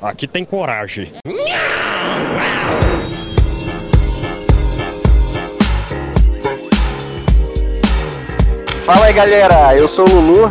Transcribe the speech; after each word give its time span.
aqui 0.00 0.26
tem 0.26 0.44
coragem. 0.44 1.12
Fala 8.84 9.06
aí 9.06 9.12
galera, 9.12 9.76
eu 9.76 9.86
sou 9.86 10.08
o 10.08 10.10
Lulu 10.10 10.50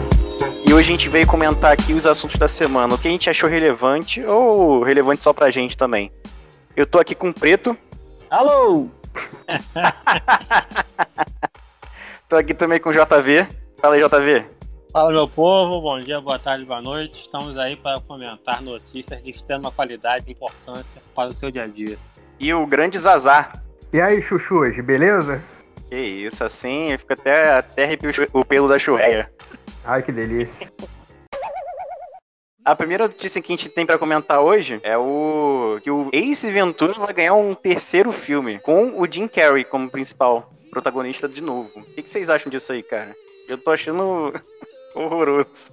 e 0.67 0.73
hoje 0.73 0.89
a 0.89 0.95
gente 0.95 1.09
veio 1.09 1.25
comentar 1.25 1.71
aqui 1.71 1.93
os 1.93 2.05
assuntos 2.05 2.37
da 2.37 2.47
semana, 2.47 2.93
o 2.93 2.97
que 2.97 3.07
a 3.07 3.11
gente 3.11 3.29
achou 3.29 3.49
relevante 3.49 4.23
ou 4.23 4.83
relevante 4.83 5.23
só 5.23 5.33
pra 5.33 5.49
gente 5.49 5.75
também. 5.75 6.11
Eu 6.75 6.85
tô 6.85 6.99
aqui 6.99 7.15
com 7.15 7.29
o 7.29 7.33
Preto. 7.33 7.75
Alô! 8.29 8.87
tô 12.29 12.35
aqui 12.35 12.53
também 12.53 12.79
com 12.79 12.89
o 12.89 12.93
JV. 12.93 13.47
Fala 13.81 13.95
aí, 13.95 14.03
JV. 14.03 14.56
Fala 14.91 15.11
meu 15.11 15.27
povo, 15.27 15.81
bom 15.81 15.99
dia, 15.99 16.21
boa 16.21 16.39
tarde, 16.39 16.63
boa 16.63 16.81
noite. 16.81 17.21
Estamos 17.21 17.57
aí 17.57 17.75
para 17.75 17.99
comentar 17.99 18.61
notícias 18.61 19.21
de 19.21 19.31
extrema 19.31 19.69
qualidade 19.69 20.25
e 20.27 20.31
importância 20.31 21.01
para 21.13 21.29
o 21.29 21.33
seu 21.33 21.51
dia 21.51 21.63
a 21.63 21.67
dia. 21.67 21.97
E 22.39 22.53
o 22.53 22.65
grande 22.65 22.97
Zazar. 22.97 23.61
E 23.91 23.99
aí, 23.99 24.21
chuchus, 24.21 24.79
beleza? 24.83 25.43
Que 25.89 25.95
isso, 25.97 26.43
assim, 26.43 26.97
fica 26.97 27.13
até, 27.15 27.51
até 27.51 27.83
arrepio 27.83 28.11
o 28.31 28.45
pelo 28.45 28.69
da 28.69 28.79
churreia. 28.79 29.29
Ai, 29.83 30.01
que 30.01 30.11
delícia. 30.11 30.71
A 32.63 32.75
primeira 32.75 33.07
notícia 33.07 33.41
que 33.41 33.53
a 33.53 33.55
gente 33.55 33.69
tem 33.69 33.85
para 33.85 33.97
comentar 33.97 34.39
hoje 34.39 34.79
é 34.83 34.97
o 34.97 35.79
que 35.83 35.91
o 35.91 36.09
Ace 36.13 36.49
Ventura 36.49 36.93
vai 36.93 37.13
ganhar 37.13 37.33
um 37.33 37.53
terceiro 37.53 38.11
filme 38.11 38.59
com 38.59 39.01
o 39.01 39.09
Jim 39.09 39.27
Carrey 39.27 39.63
como 39.63 39.89
principal 39.89 40.51
protagonista 40.71 41.27
de 41.27 41.41
novo. 41.41 41.71
O 41.75 41.83
que, 41.83 42.03
que 42.03 42.09
vocês 42.09 42.29
acham 42.29 42.49
disso 42.49 42.71
aí, 42.71 42.83
cara? 42.83 43.15
Eu 43.47 43.57
tô 43.57 43.71
achando 43.71 44.33
horroroso. 44.97 45.71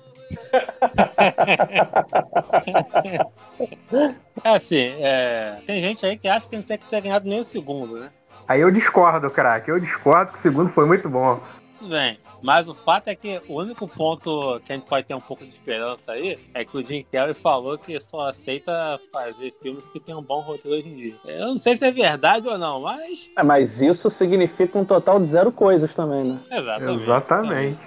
é 4.43 4.49
assim, 4.51 4.95
é... 5.01 5.59
tem 5.67 5.83
gente 5.83 6.05
aí 6.05 6.17
que 6.17 6.29
acha 6.29 6.47
que 6.49 6.57
não 6.57 6.63
tem 6.63 6.79
que 6.79 6.87
ter 6.87 7.01
ganhado 7.01 7.29
nem 7.29 7.41
o 7.41 7.45
segundo, 7.45 7.99
né? 7.99 8.11
Aí 8.47 8.61
eu 8.61 8.71
discordo, 8.71 9.31
craque. 9.31 9.71
Eu 9.71 9.81
discordo 9.81 10.33
que 10.33 10.39
o 10.39 10.43
segundo 10.43 10.69
foi 10.69 10.87
muito 10.87 11.09
bom. 11.09 11.41
Tudo 11.85 11.91
bem. 11.91 12.19
Mas 12.43 12.69
o 12.69 12.75
fato 12.75 13.09
é 13.09 13.15
que 13.15 13.41
o 13.49 13.55
único 13.55 13.87
ponto 13.87 14.61
que 14.67 14.73
a 14.73 14.77
gente 14.77 14.87
pode 14.87 15.07
ter 15.07 15.15
um 15.15 15.21
pouco 15.21 15.45
de 15.45 15.51
esperança 15.51 16.13
aí 16.13 16.39
é 16.53 16.65
que 16.65 16.77
o 16.77 16.85
Jim 16.85 17.05
Carrey 17.11 17.35
falou 17.35 17.79
que 17.79 17.99
só 18.01 18.29
aceita 18.29 18.99
fazer 19.13 19.55
filmes 19.63 19.83
que 19.93 20.01
tem 20.01 20.15
um 20.15 20.23
bom 20.23 20.41
roteiro 20.41 20.77
hoje 20.77 20.89
em 20.89 20.97
dia. 20.97 21.15
Eu 21.27 21.49
não 21.49 21.57
sei 21.57 21.77
se 21.77 21.85
é 21.87 21.91
verdade 21.91 22.49
ou 22.49 22.59
não, 22.59 22.81
mas. 22.81 23.31
É, 23.37 23.43
mas 23.43 23.81
isso 23.81 24.11
significa 24.11 24.79
um 24.79 24.85
total 24.85 25.21
de 25.21 25.27
zero 25.27 25.53
coisas 25.53 25.95
também, 25.95 26.25
né? 26.25 26.39
Exatamente. 26.51 27.03
Exatamente. 27.03 27.79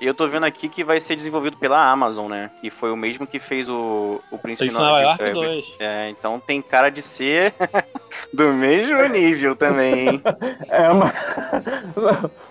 E 0.00 0.06
eu 0.06 0.14
tô 0.14 0.26
vendo 0.26 0.44
aqui 0.44 0.68
que 0.68 0.84
vai 0.84 1.00
ser 1.00 1.16
desenvolvido 1.16 1.56
pela 1.58 1.90
Amazon, 1.90 2.30
né? 2.30 2.50
Que 2.60 2.70
foi 2.70 2.90
o 2.90 2.96
mesmo 2.96 3.26
que 3.26 3.38
fez 3.38 3.68
o, 3.68 4.20
o 4.30 4.38
Príncipe 4.38 4.68
Príncipe 4.68 4.72
Nova 4.72 5.00
York 5.00 5.32
2. 5.32 5.74
É, 5.78 6.10
então 6.10 6.40
tem 6.40 6.60
cara 6.62 6.90
de 6.90 7.02
ser 7.02 7.54
do 8.32 8.52
mesmo 8.52 9.02
nível 9.08 9.56
também, 9.56 10.08
hein? 10.08 10.22
É, 10.68 10.92
mas, 10.92 11.14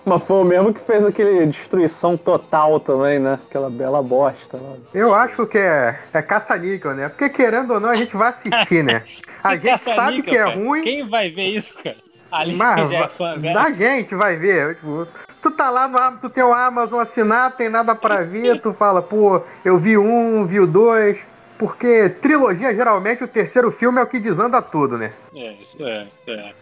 mas 0.04 0.22
foi 0.24 0.36
o 0.36 0.44
mesmo 0.44 0.74
que 0.74 0.80
fez 0.80 1.04
aquele 1.04 1.46
destruição 1.46 2.16
total 2.16 2.80
também, 2.80 3.18
né? 3.18 3.38
Aquela 3.48 3.70
bela 3.70 4.02
bosta 4.02 4.56
lá. 4.56 4.74
Eu 4.92 5.14
acho 5.14 5.46
que 5.46 5.58
é, 5.58 5.98
é 6.12 6.22
caça-níquel, 6.22 6.94
né? 6.94 7.08
Porque 7.08 7.28
querendo 7.28 7.74
ou 7.74 7.80
não, 7.80 7.90
a 7.90 7.96
gente 7.96 8.16
vai 8.16 8.28
assistir, 8.30 8.82
né? 8.84 9.02
A 9.42 9.54
gente 9.56 9.78
sabe 9.78 10.20
que 10.22 10.36
é 10.36 10.44
cara. 10.44 10.56
ruim, 10.56 10.82
Quem 10.82 11.06
vai 11.06 11.30
ver 11.30 11.46
isso, 11.46 11.72
cara? 11.74 11.96
Ali 12.30 12.56
mas 12.56 12.82
que 12.88 12.92
já 12.92 13.04
é 13.04 13.08
fã, 13.08 13.38
velho. 13.38 13.58
a 13.58 13.70
gente 13.70 14.14
vai 14.14 14.36
ver. 14.36 14.74
Tipo, 14.74 15.06
tu 15.40 15.50
tá 15.52 15.70
lá 15.70 15.86
no 15.88 16.18
tu 16.18 16.28
tem 16.28 16.42
o 16.42 16.52
Amazon 16.52 17.00
assinado, 17.00 17.56
tem 17.56 17.68
nada 17.68 17.94
pra 17.94 18.22
ver, 18.26 18.60
tu 18.60 18.72
fala, 18.74 19.00
pô, 19.00 19.40
eu 19.64 19.78
vi 19.78 19.96
um, 19.96 20.44
vi 20.44 20.58
o 20.60 20.66
dois. 20.66 21.16
Porque 21.58 22.08
trilogia, 22.08 22.74
geralmente, 22.74 23.24
o 23.24 23.28
terceiro 23.28 23.72
filme 23.72 23.98
é 23.98 24.02
o 24.02 24.06
que 24.06 24.20
desanda 24.20 24.62
tudo, 24.62 24.96
né? 24.96 25.12
É, 25.34 25.52
isso 25.54 25.84
é, 25.84 26.06
isso 26.16 26.30
é. 26.30 26.52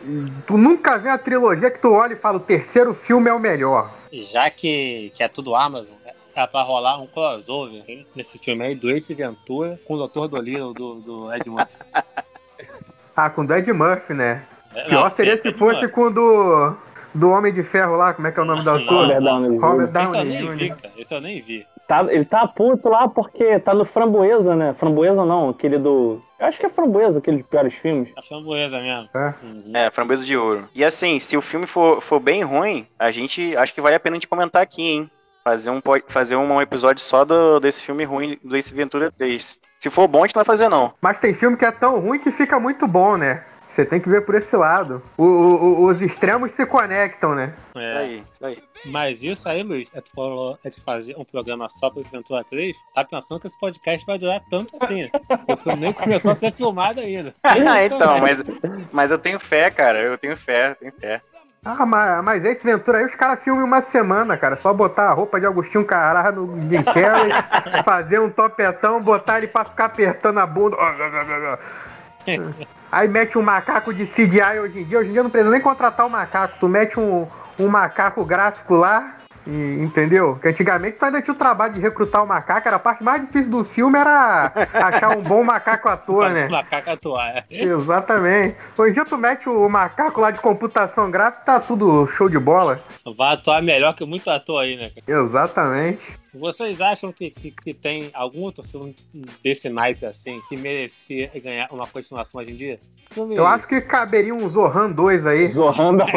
Tu 0.47 0.57
nunca 0.57 0.97
vê 0.97 1.09
uma 1.09 1.19
trilogia 1.19 1.71
que 1.71 1.79
tu 1.79 1.93
olha 1.93 2.15
e 2.15 2.17
fala, 2.17 2.39
o 2.39 2.41
terceiro 2.41 2.95
filme 2.95 3.29
é 3.29 3.33
o 3.33 3.39
melhor. 3.39 3.91
Já 4.33 4.49
que, 4.49 5.13
que 5.15 5.23
é 5.23 5.29
tudo 5.29 5.55
Amazon, 5.55 5.95
é 6.37 6.47
pra 6.47 6.63
rolar 6.63 7.01
um 7.01 7.07
crossover 7.07 7.83
hein, 7.89 8.07
nesse 8.15 8.39
filme 8.39 8.63
aí 8.63 8.75
do 8.75 8.91
Ace 8.91 9.13
Ventura 9.15 9.81
com 9.87 9.95
o 9.95 10.07
Dr. 10.07 10.29
Dolittle 10.29 10.75
do, 10.75 10.95
do 10.97 11.35
Ed 11.35 11.49
Murphy. 11.49 11.73
Ah, 13.19 13.31
com 13.31 13.47
o 13.47 13.51
Ed 13.55 13.73
Murphy, 13.73 14.13
né? 14.13 14.43
É, 14.75 14.85
Pior 14.91 15.05
não, 15.05 15.11
seria 15.11 15.41
se 15.41 15.51
fosse 15.55 15.81
Murphy. 15.81 15.89
com 15.95 16.03
o 16.03 16.11
do, 16.11 16.77
do 17.15 17.31
Homem 17.31 17.51
de 17.51 17.63
Ferro 17.63 17.97
lá, 17.97 18.13
como 18.13 18.29
é 18.29 18.31
que 18.31 18.39
é 18.39 18.43
o 18.43 18.45
nome 18.45 18.63
do 18.63 18.71
Não, 18.71 18.77
ator? 18.77 19.07
Robert 19.07 19.23
Downey 19.23 19.59
Robert 19.59 19.89
Jr. 19.89 20.03
Esse 20.03 20.15
eu 20.15 20.25
nem 20.27 20.57
vi, 20.57 20.69
cara. 20.69 20.93
Esse 20.99 21.15
eu 21.15 21.21
nem 21.23 21.41
vi. 21.41 21.67
Tá, 21.87 22.05
ele 22.11 22.25
tá 22.25 22.47
puto 22.49 22.89
lá 22.89 23.09
porque 23.09 23.61
tá 23.61 23.73
no 23.73 23.85
Framboesa, 23.85 24.57
né? 24.57 24.75
Framboesa 24.75 25.25
não, 25.25 25.51
aquele 25.51 25.79
do. 25.79 26.21
Eu 26.39 26.47
acho 26.47 26.59
que 26.59 26.67
é 26.67 26.69
Framboesa, 26.69 27.19
aquele 27.19 27.39
de 27.39 27.43
piores 27.45 27.75
filmes. 27.75 28.11
A 28.17 28.23
framboesa 28.23 28.81
mesmo. 28.81 29.09
É. 29.15 29.35
Uhum. 29.43 29.73
É, 29.73 29.91
framboesa 29.91 30.25
de 30.25 30.37
ouro. 30.37 30.69
E 30.75 30.85
assim, 30.85 31.19
se 31.21 31.37
o 31.37 31.41
filme 31.41 31.67
for, 31.67 32.01
for 32.01 32.19
bem 32.19 32.43
ruim, 32.43 32.87
a 32.99 33.11
gente 33.13 33.57
acho 33.57 33.73
que 33.73 33.81
vale 33.81 33.95
a 33.95 34.01
pena 34.01 34.17
a 34.17 34.19
gente 34.19 34.29
comentar 34.29 34.63
aqui, 34.63 34.83
hein? 34.83 35.11
Fazer 35.45 35.71
um, 35.71 35.81
fazer 36.09 36.35
um 36.35 36.61
episódio 36.61 37.01
só 37.01 37.25
do, 37.25 37.61
desse 37.61 37.85
filme 37.85 38.03
ruim 38.03 38.37
do 38.43 38.57
Ace 38.57 38.75
Ventura 38.75 39.13
3. 39.17 39.57
Se 39.79 39.89
for 39.89 40.09
bom, 40.09 40.25
a 40.25 40.27
gente 40.27 40.35
não 40.35 40.41
vai 40.41 40.45
fazer, 40.45 40.69
não. 40.69 40.93
Mas 41.01 41.21
tem 41.21 41.35
filme 41.35 41.57
que 41.57 41.65
é 41.65 41.71
tão 41.71 42.01
ruim 42.01 42.19
que 42.19 42.33
fica 42.33 42.59
muito 42.59 42.89
bom, 42.89 43.17
né? 43.17 43.45
Você 43.77 43.85
tem 43.85 44.01
que 44.01 44.09
ver 44.09 44.23
por 44.25 44.35
esse 44.35 44.57
lado. 44.57 45.03
O- 45.19 45.23
o- 45.23 45.65
o- 45.83 45.85
os 45.85 46.01
extremos 46.01 46.53
se 46.53 46.65
conectam, 46.65 47.35
né? 47.35 47.53
É. 47.75 47.97
aí, 47.99 48.25
isso 48.33 48.47
aí. 48.47 48.59
Mas 48.87 49.23
isso 49.23 49.47
aí, 49.47 49.63
Luiz, 49.63 49.87
é 49.95 50.01
tu 50.01 50.11
falou 50.15 50.59
é 50.65 50.71
de 50.71 50.81
fazer 50.81 51.15
um 51.19 51.27
programa 51.27 51.69
só 51.69 51.91
pra 51.91 52.01
esse 52.01 52.11
Ventura 52.11 52.43
3, 52.43 52.75
tá 52.95 53.05
pensando 53.05 53.39
que 53.39 53.47
esse 53.47 53.59
podcast 53.61 54.07
vai 54.07 54.19
durar 54.19 54.41
tanto 54.51 54.75
assim. 54.83 55.11
O 55.47 55.57
filme 55.59 55.79
nem 55.81 55.93
começou 55.93 56.31
a 56.31 56.37
ser 56.37 56.55
filmado 56.55 57.01
ainda. 57.01 57.35
Ah, 57.45 57.85
então, 57.85 58.19
mas, 58.19 58.43
mas 58.91 59.11
eu 59.11 59.19
tenho 59.19 59.39
fé, 59.39 59.71
cara. 59.71 59.99
Eu 60.01 60.17
tenho 60.17 60.39
fé, 60.39 60.71
eu 60.71 60.75
tenho 60.77 60.93
fé. 60.99 61.21
Ah, 61.63 61.85
mas, 61.85 62.25
mas 62.25 62.45
esse 62.47 62.65
Ventura 62.65 62.99
aí, 62.99 63.05
os 63.05 63.15
caras 63.15 63.45
filmam 63.45 63.63
uma 63.67 63.83
semana, 63.83 64.39
cara. 64.39 64.57
Só 64.57 64.73
botar 64.73 65.11
a 65.11 65.13
roupa 65.13 65.39
de 65.39 65.45
Agostinho 65.45 65.85
Carrara 65.85 66.33
no 66.33 66.59
Jim 66.63 66.83
Carrey, 66.83 67.31
fazer 67.85 68.21
um 68.21 68.31
topetão, 68.31 69.03
botar 69.03 69.37
ele 69.37 69.49
pra 69.49 69.67
ficar 69.67 69.85
apertando 69.85 70.39
a 70.39 70.47
bunda. 70.47 70.77
Aí 72.91 73.09
mete 73.09 73.37
um 73.39 73.43
macaco 73.43 73.93
de 73.93 74.07
CGI 74.07 74.61
hoje 74.63 74.81
em 74.81 74.85
dia. 74.85 74.99
Hoje 74.99 75.09
em 75.11 75.13
dia 75.13 75.23
não 75.23 75.31
precisa 75.31 75.51
nem 75.51 75.61
contratar 75.61 76.07
o 76.07 76.11
macaco. 76.11 76.55
Tu 76.59 76.69
mete 76.69 76.99
um, 76.99 77.27
um 77.59 77.69
macaco 77.69 78.25
gráfico 78.25 78.75
lá, 78.75 79.17
e- 79.47 79.79
entendeu? 79.83 80.39
Que 80.41 80.49
antigamente 80.49 80.97
tu 80.99 81.05
ainda 81.05 81.21
tinha 81.21 81.35
o 81.35 81.37
trabalho 81.39 81.75
de 81.75 81.81
recrutar 81.81 82.23
o 82.23 82.27
macaco. 82.27 82.67
Era 82.67 82.77
a 82.77 82.81
parte 82.81 83.03
mais 83.05 83.21
difícil 83.23 83.51
do 83.51 83.65
filme 83.65 83.99
era 83.99 84.53
achar 84.73 85.17
um 85.17 85.23
bom 85.23 85.43
macaco 85.45 85.89
ator, 85.89 86.31
né? 86.31 86.49
Macaco 86.49 86.91
atuar. 86.91 87.45
é. 87.51 87.65
Exatamente. 87.65 88.57
Hoje 88.79 88.91
em 88.91 88.95
dia 88.95 89.05
tu 89.05 89.19
mete 89.19 89.49
o 89.49 89.69
macaco 89.69 90.21
lá 90.21 90.31
de 90.31 90.39
computação 90.41 91.11
gráfica, 91.11 91.43
tá 91.45 91.61
tudo 91.61 92.07
show 92.09 92.29
de 92.29 92.39
bola. 92.39 92.81
Vai 93.17 93.35
atuar 93.35 93.63
melhor 93.63 93.95
que 93.95 94.05
muito 94.07 94.29
ator 94.31 94.63
aí, 94.63 94.77
né? 94.77 94.91
Exatamente. 95.07 96.01
Vocês 96.39 96.81
acham 96.81 97.13
que, 97.13 97.31
que, 97.31 97.51
que 97.51 97.75
tem 97.75 98.11
algum 98.15 98.41
outro 98.43 98.63
filme 98.63 98.95
desse 99.43 99.69
naipe 99.69 100.07
assim 100.07 100.41
que 100.49 100.57
merecia 100.57 101.31
ganhar 101.43 101.69
uma 101.73 101.87
continuação 101.87 102.41
hoje 102.41 102.53
em 102.53 102.57
dia? 102.57 102.81
Filme- 103.11 103.37
Eu 103.37 103.47
acho 103.47 103.67
que 103.69 103.81
caberia 103.81 104.35
um 104.35 104.49
Zohan 104.49 104.91
2 104.91 105.27
aí. 105.27 105.47
Zohan 105.49 105.97
da. 105.97 106.07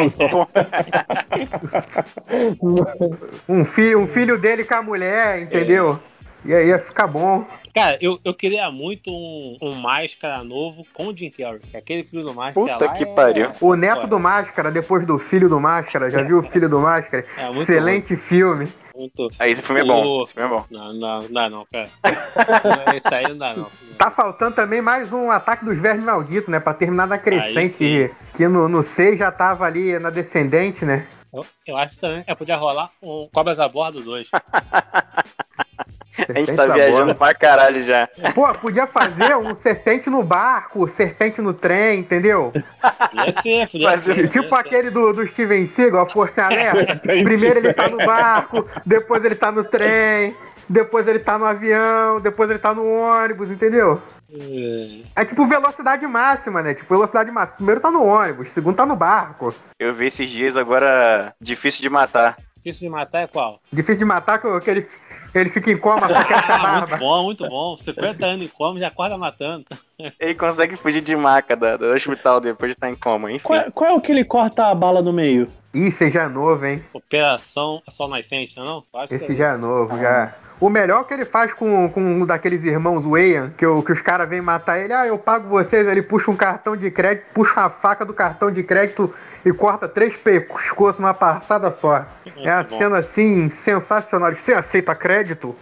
Um, 3.48 3.64
fi 3.64 3.94
um 3.96 4.06
filho 4.06 4.38
dele 4.38 4.64
com 4.64 4.74
a 4.74 4.82
mulher, 4.82 5.42
entendeu? 5.42 5.98
E 6.44 6.54
aí 6.54 6.68
ia 6.68 6.78
ficar 6.78 7.06
bom. 7.06 7.44
Cara, 7.74 7.98
eu, 8.00 8.18
eu 8.24 8.34
queria 8.34 8.70
muito 8.70 9.10
um, 9.10 9.58
um 9.60 9.74
Máscara 9.74 10.42
novo 10.42 10.84
com 10.94 11.08
o 11.08 11.16
Jim 11.16 11.30
Carrey. 11.30 11.60
que 11.60 11.76
Aquele 11.76 12.02
filho 12.02 12.22
do 12.24 12.34
Máscara 12.34 12.66
Puta 12.78 12.84
lá 12.86 12.92
que 12.94 13.04
é- 13.04 13.14
pariu. 13.14 13.50
O 13.60 13.74
neto 13.74 14.06
do 14.06 14.18
Máscara, 14.18 14.70
depois 14.72 15.06
do 15.06 15.18
filho 15.18 15.48
do 15.48 15.60
Máscara. 15.60 16.10
Já 16.10 16.22
viu 16.22 16.38
o 16.38 16.42
filho 16.42 16.68
do 16.68 16.80
Máscara? 16.80 17.24
É 17.36 17.44
muito 17.46 17.62
Excelente 17.62 18.16
filme. 18.16 18.68
Muito... 19.00 19.30
Aí 19.38 19.52
esse 19.52 19.62
filme 19.62 19.80
é 19.80 19.84
bom. 19.84 20.04
O- 20.04 20.22
Esse 20.24 20.34
filme 20.34 20.46
é 20.46 20.52
bom. 20.52 20.66
Não, 20.70 20.92
não, 20.92 21.22
não 21.22 21.32
dá 21.32 21.48
não, 21.48 21.66
cara. 21.72 21.88
Esse 22.94 23.14
aí 23.14 23.26
não 23.28 23.38
dá 23.38 23.54
não. 23.54 23.66
Tá 23.96 24.10
faltando 24.10 24.54
também 24.54 24.82
mais 24.82 25.10
um 25.10 25.30
ataque 25.30 25.64
dos 25.64 25.78
vermes 25.78 26.04
malditos, 26.04 26.50
né? 26.50 26.60
Pra 26.60 26.74
terminar 26.74 27.06
na 27.06 27.16
crescente. 27.16 27.78
Que, 27.78 28.10
que 28.36 28.46
no, 28.46 28.68
no 28.68 28.82
6 28.82 29.18
já 29.18 29.32
tava 29.32 29.64
ali 29.64 29.98
na 29.98 30.10
descendente, 30.10 30.84
né? 30.84 31.06
Eu, 31.32 31.46
eu 31.66 31.76
acho 31.78 31.98
também 31.98 32.22
que 32.24 32.34
podia 32.34 32.56
rolar 32.56 32.90
um 33.02 33.26
Cobras 33.32 33.58
a 33.58 33.66
Bordo 33.68 34.02
2. 34.02 34.28
A 36.28 36.38
gente 36.38 36.52
tá 36.54 36.66
da 36.66 36.74
viajando 36.74 37.02
bola. 37.02 37.14
pra 37.14 37.34
caralho 37.34 37.82
já. 37.82 38.08
Pô, 38.34 38.52
podia 38.54 38.86
fazer 38.86 39.36
um 39.36 39.54
serpente 39.54 40.10
no 40.10 40.22
barco, 40.22 40.88
serpente 40.88 41.40
no 41.40 41.54
trem, 41.54 42.00
entendeu? 42.00 42.52
Podia 42.52 43.32
ser, 43.32 43.68
podia 43.68 43.98
ser. 43.98 44.28
Tipo 44.28 44.48
podia 44.48 44.48
ser. 44.48 44.54
aquele 44.54 44.90
do, 44.90 45.12
do 45.12 45.26
Steven 45.26 45.66
Seagal, 45.68 46.02
a 46.02 46.10
Força 46.10 46.42
Alerta. 46.46 46.96
Primeiro 47.00 47.60
ele 47.60 47.72
tá 47.72 47.88
no 47.88 47.98
barco, 47.98 48.68
depois 48.84 49.24
ele 49.24 49.34
tá 49.34 49.52
no 49.52 49.64
trem, 49.64 50.34
depois 50.68 51.06
ele 51.08 51.18
tá 51.20 51.38
no 51.38 51.44
avião, 51.46 52.20
depois 52.20 52.50
ele 52.50 52.58
tá 52.58 52.74
no 52.74 52.86
ônibus, 52.86 53.50
entendeu? 53.50 54.00
É. 54.32 55.22
É 55.22 55.24
tipo 55.24 55.46
velocidade 55.46 56.06
máxima, 56.06 56.62
né? 56.62 56.74
Tipo 56.74 56.94
velocidade 56.94 57.30
máxima. 57.30 57.56
Primeiro 57.56 57.80
tá 57.80 57.90
no 57.90 58.04
ônibus, 58.04 58.50
segundo 58.50 58.76
tá 58.76 58.86
no 58.86 58.96
barco. 58.96 59.54
Eu 59.78 59.92
vi 59.92 60.06
esses 60.06 60.28
dias 60.28 60.56
agora 60.56 61.34
difícil 61.40 61.82
de 61.82 61.90
matar. 61.90 62.36
Difícil 62.62 62.88
de 62.88 62.92
matar 62.92 63.20
é 63.22 63.26
qual? 63.26 63.60
Difícil 63.72 63.98
de 64.00 64.04
matar 64.04 64.38
com 64.38 64.54
aquele 64.54 64.86
Ele 65.34 65.48
fica 65.50 65.70
em 65.70 65.76
coma, 65.78 66.08
só 66.08 66.24
quer 66.24 66.38
essa 66.38 66.54
Ah, 66.54 66.58
muito 66.78 66.90
barba. 66.90 66.96
bom, 66.96 67.24
muito 67.24 67.48
bom. 67.48 67.76
50 67.78 68.26
anos 68.26 68.44
em 68.46 68.48
coma, 68.48 68.80
já 68.80 68.88
acorda 68.88 69.16
matando. 69.16 69.64
Ele 70.18 70.34
consegue 70.34 70.76
fugir 70.76 71.00
de 71.02 71.14
maca 71.14 71.54
da, 71.56 71.76
do 71.76 71.86
hospital 71.86 72.40
depois 72.40 72.70
de 72.70 72.74
estar 72.76 72.90
em 72.90 72.96
coma, 72.96 73.30
enfim. 73.30 73.46
Qual, 73.46 73.70
qual 73.72 73.90
é 73.90 73.94
o 73.94 74.00
que 74.00 74.10
ele 74.10 74.24
corta 74.24 74.66
a 74.66 74.74
bala 74.74 75.02
no 75.02 75.12
meio? 75.12 75.46
Ih, 75.74 75.88
esse 75.88 76.10
já 76.10 76.22
é 76.22 76.28
novo, 76.28 76.64
hein? 76.64 76.82
Operação 76.92 77.82
Sol 77.90 78.08
Nascente, 78.08 78.56
não 78.56 78.62
é 78.62 78.66
não? 78.66 78.84
Acho 78.94 79.08
que 79.08 79.14
Esse 79.16 79.32
é 79.32 79.36
já 79.36 79.48
é 79.52 79.56
novo, 79.58 79.98
já. 79.98 80.34
O 80.58 80.68
melhor 80.70 81.04
que 81.04 81.14
ele 81.14 81.24
faz 81.24 81.52
com, 81.54 81.88
com 81.90 82.00
um 82.00 82.26
daqueles 82.26 82.64
irmãos 82.64 83.04
Wayne, 83.04 83.50
que, 83.56 83.64
o- 83.66 83.82
que 83.82 83.92
os 83.92 84.00
caras 84.02 84.28
vêm 84.28 84.40
matar 84.40 84.78
ele, 84.78 84.92
ah, 84.92 85.06
eu 85.06 85.16
pago 85.18 85.48
vocês, 85.48 85.86
ele 85.86 86.02
puxa 86.02 86.30
um 86.30 86.36
cartão 86.36 86.76
de 86.76 86.90
crédito, 86.90 87.26
puxa 87.34 87.60
a 87.60 87.70
faca 87.70 88.04
do 88.04 88.12
cartão 88.14 88.50
de 88.50 88.62
crédito 88.62 89.14
e 89.44 89.52
corta 89.52 89.88
três 89.88 90.16
pescoços 90.16 91.00
numa 91.00 91.14
passada 91.14 91.70
só. 91.72 92.06
É 92.36 92.50
a 92.50 92.62
bom. 92.62 92.78
cena 92.78 92.98
assim, 92.98 93.50
sensacional. 93.50 94.34
Você 94.34 94.52
aceita 94.52 94.94
crédito? 94.94 95.56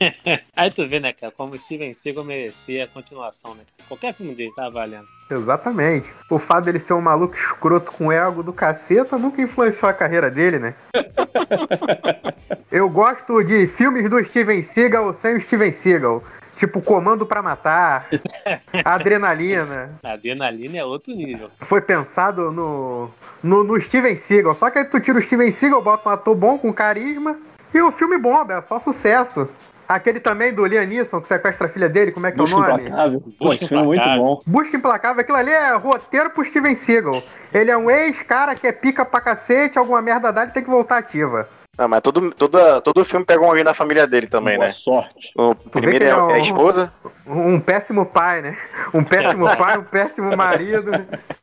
Aí 0.56 0.70
tu 0.70 0.86
vê, 0.88 0.98
né, 0.98 1.12
cara, 1.12 1.32
como 1.32 1.54
o 1.54 1.58
Steven 1.58 1.94
Seagal 1.94 2.24
merecia 2.24 2.84
a 2.84 2.88
continuação, 2.88 3.54
né? 3.54 3.62
Qualquer 3.88 4.14
filme 4.14 4.34
dele 4.34 4.52
tá 4.54 4.68
valendo. 4.68 5.06
Exatamente. 5.30 6.10
O 6.30 6.38
fato 6.38 6.64
dele 6.64 6.80
ser 6.80 6.94
um 6.94 7.00
maluco 7.00 7.34
escroto 7.34 7.92
com 7.92 8.10
ego 8.10 8.42
do 8.42 8.52
caceta 8.52 9.16
nunca 9.16 9.40
influenciou 9.40 9.90
a 9.90 9.94
carreira 9.94 10.30
dele, 10.30 10.58
né? 10.58 10.74
Eu 12.70 12.88
gosto 12.88 13.42
de 13.44 13.66
filmes 13.66 14.08
do 14.08 14.22
Steven 14.24 14.62
Seagal 14.62 15.12
sem 15.14 15.36
o 15.36 15.42
Steven 15.42 15.72
Seagal. 15.72 16.22
Tipo 16.62 16.80
Comando 16.80 17.26
pra 17.26 17.42
Matar, 17.42 18.06
Adrenalina. 18.84 19.98
Adrenalina 20.00 20.78
é 20.78 20.84
outro 20.84 21.12
nível. 21.12 21.50
Foi 21.62 21.80
pensado 21.80 22.52
no, 22.52 23.10
no, 23.42 23.64
no 23.64 23.80
Steven 23.80 24.14
Seagal. 24.16 24.54
Só 24.54 24.70
que 24.70 24.78
aí 24.78 24.84
tu 24.84 25.00
tira 25.00 25.18
o 25.18 25.22
Steven 25.22 25.50
Seagal, 25.50 25.82
bota 25.82 26.08
um 26.08 26.12
ator 26.12 26.36
bom 26.36 26.56
com 26.56 26.72
carisma 26.72 27.36
e 27.74 27.82
o 27.82 27.90
filme 27.90 28.16
bomba, 28.16 28.54
é 28.54 28.62
só 28.62 28.78
sucesso. 28.78 29.48
Aquele 29.88 30.20
também 30.20 30.54
do 30.54 30.64
Liam 30.64 30.86
Neeson, 30.86 31.20
que 31.20 31.26
sequestra 31.26 31.66
a 31.66 31.70
filha 31.70 31.88
dele, 31.88 32.12
como 32.12 32.28
é 32.28 32.30
que 32.30 32.38
é 32.38 32.42
o 32.42 32.46
Busca 32.46 32.60
nome? 32.68 32.82
Implacável. 32.84 33.20
Pô, 33.20 33.44
Busca 33.46 33.64
é 33.64 33.82
muito 33.82 34.00
Implacável. 34.00 34.22
bom. 34.22 34.40
Busca 34.46 34.76
Implacável, 34.76 35.20
aquilo 35.20 35.38
ali 35.38 35.50
é 35.50 35.74
roteiro 35.74 36.30
pro 36.30 36.44
Steven 36.44 36.76
Seagal. 36.76 37.24
Ele 37.52 37.72
é 37.72 37.76
um 37.76 37.90
ex-cara 37.90 38.54
que 38.54 38.68
é 38.68 38.72
pica 38.72 39.04
pra 39.04 39.20
cacete, 39.20 39.78
alguma 39.80 40.00
merda 40.00 40.32
dá, 40.32 40.44
ele 40.44 40.52
tem 40.52 40.62
que 40.62 40.70
voltar 40.70 40.98
ativa. 40.98 41.48
Não, 41.78 41.88
mas 41.88 42.02
todo, 42.02 42.30
todo, 42.32 42.80
todo 42.82 43.02
filme 43.04 43.24
pega 43.24 43.44
alguém 43.46 43.64
da 43.64 43.72
família 43.72 44.06
dele 44.06 44.26
também, 44.26 44.56
Boa 44.56 44.66
né? 44.68 44.72
sorte. 44.74 45.32
O 45.34 45.54
primeiro 45.54 46.04
é, 46.04 46.08
é 46.08 46.16
um- 46.16 46.30
é 46.30 46.34
a 46.34 46.38
esposa. 46.38 46.92
Um 47.26 47.58
péssimo 47.58 48.04
pai, 48.04 48.42
né? 48.42 48.58
Um 48.92 49.02
péssimo 49.02 49.46
pai, 49.56 49.78
um 49.78 49.84
péssimo 49.84 50.36
marido. 50.36 50.90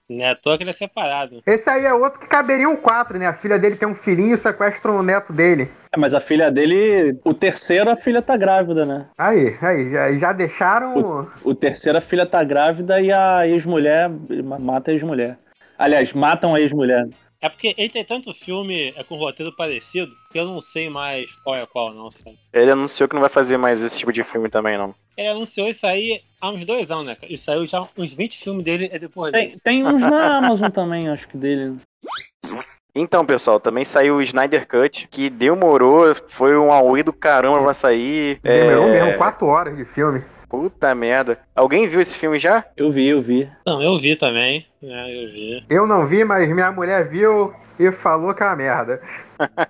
Não 0.07 0.23
é 0.23 0.29
à 0.29 0.35
toa 0.35 0.55
que 0.55 0.63
ele 0.63 0.69
é 0.69 0.73
separado. 0.73 1.41
Esse 1.47 1.67
aí 1.67 1.83
é 1.83 1.93
outro 1.93 2.19
que 2.19 2.27
caberia 2.27 2.69
um 2.69 2.75
quatro, 2.75 3.17
né? 3.17 3.25
A 3.25 3.33
filha 3.33 3.57
dele 3.57 3.75
tem 3.75 3.87
um 3.87 3.95
filhinho 3.95 4.35
e 4.35 4.37
sequestra 4.37 4.91
o 4.91 5.01
neto 5.01 5.33
dele. 5.33 5.71
É, 5.91 5.97
mas 5.97 6.13
a 6.13 6.19
filha 6.19 6.51
dele. 6.51 7.17
O 7.25 7.33
terceiro, 7.33 7.89
a 7.89 7.95
filha 7.95 8.21
tá 8.21 8.37
grávida, 8.37 8.85
né? 8.85 9.07
Aí, 9.17 9.57
aí, 9.63 9.89
já, 9.91 10.13
já 10.13 10.31
deixaram. 10.33 11.27
O 11.43 11.55
terceiro, 11.55 11.97
a 11.97 12.01
filha 12.01 12.27
tá 12.27 12.43
grávida 12.43 13.01
e 13.01 13.11
a 13.11 13.47
ex-mulher 13.47 14.07
ma- 14.43 14.59
mata 14.59 14.91
a 14.91 14.93
ex-mulher. 14.93 15.39
Aliás, 15.77 16.13
matam 16.13 16.53
a 16.53 16.61
ex-mulher. 16.61 17.07
É 17.41 17.47
porque 17.47 17.73
ele 17.77 17.89
tem 17.89 18.03
tanto 18.03 18.33
filme 18.33 18.93
é, 18.97 19.03
com 19.03 19.15
roteiro 19.15 19.55
parecido 19.55 20.13
que 20.29 20.37
eu 20.37 20.45
não 20.45 20.59
sei 20.59 20.89
mais 20.89 21.33
qual 21.37 21.55
é 21.55 21.65
qual, 21.65 21.93
não, 21.93 22.11
sabe? 22.11 22.37
Ele 22.51 22.71
anunciou 22.71 23.07
que 23.07 23.15
não 23.15 23.21
vai 23.21 23.29
fazer 23.29 23.57
mais 23.57 23.81
esse 23.81 23.97
tipo 23.97 24.11
de 24.11 24.23
filme 24.25 24.49
também, 24.49 24.77
não. 24.77 24.93
Ele 25.15 25.29
anunciou 25.29 25.69
isso 25.69 25.87
aí 25.87 26.21
há 26.41 26.49
uns 26.49 26.65
dois 26.65 26.91
anos, 26.91 27.05
né, 27.05 27.15
cara? 27.15 27.31
E 27.31 27.37
saiu 27.37 27.65
já 27.65 27.87
uns 27.97 28.13
20 28.13 28.37
filmes 28.37 28.63
dele 28.65 28.89
é 28.91 28.99
depois 28.99 29.31
Tem, 29.31 29.47
dele. 29.49 29.61
tem 29.63 29.85
uns 29.85 30.01
na 30.01 30.37
Amazon 30.37 30.69
também, 30.69 31.07
acho 31.07 31.27
que 31.29 31.37
dele. 31.37 31.77
Então, 32.93 33.25
pessoal, 33.25 33.59
também 33.59 33.85
saiu 33.85 34.15
o 34.17 34.21
Snyder 34.21 34.67
Cut, 34.67 35.07
que 35.07 35.29
demorou, 35.29 36.13
foi 36.27 36.57
um 36.57 36.73
auê 36.73 37.03
do 37.03 37.13
caramba 37.13 37.63
pra 37.63 37.73
sair. 37.73 38.39
Demorou 38.41 38.89
É, 38.89 39.01
mesmo 39.01 39.17
quatro 39.17 39.47
horas 39.47 39.77
de 39.77 39.85
filme. 39.85 40.23
Puta 40.49 40.93
merda. 40.95 41.37
Alguém 41.55 41.87
viu 41.87 42.01
esse 42.01 42.17
filme 42.17 42.39
já? 42.39 42.65
Eu 42.75 42.91
vi, 42.91 43.07
eu 43.07 43.21
vi. 43.21 43.47
Não, 43.65 43.81
eu 43.81 43.99
vi 43.99 44.15
também. 44.15 44.65
É, 44.81 45.23
eu 45.23 45.31
vi. 45.31 45.63
Eu 45.69 45.85
não 45.87 46.07
vi, 46.07 46.23
mas 46.25 46.51
minha 46.51 46.71
mulher 46.71 47.07
viu 47.07 47.53
e 47.77 47.91
falou 47.91 48.33
que 48.33 48.41
é 48.43 48.45
uma 48.47 48.55
merda. 48.55 49.01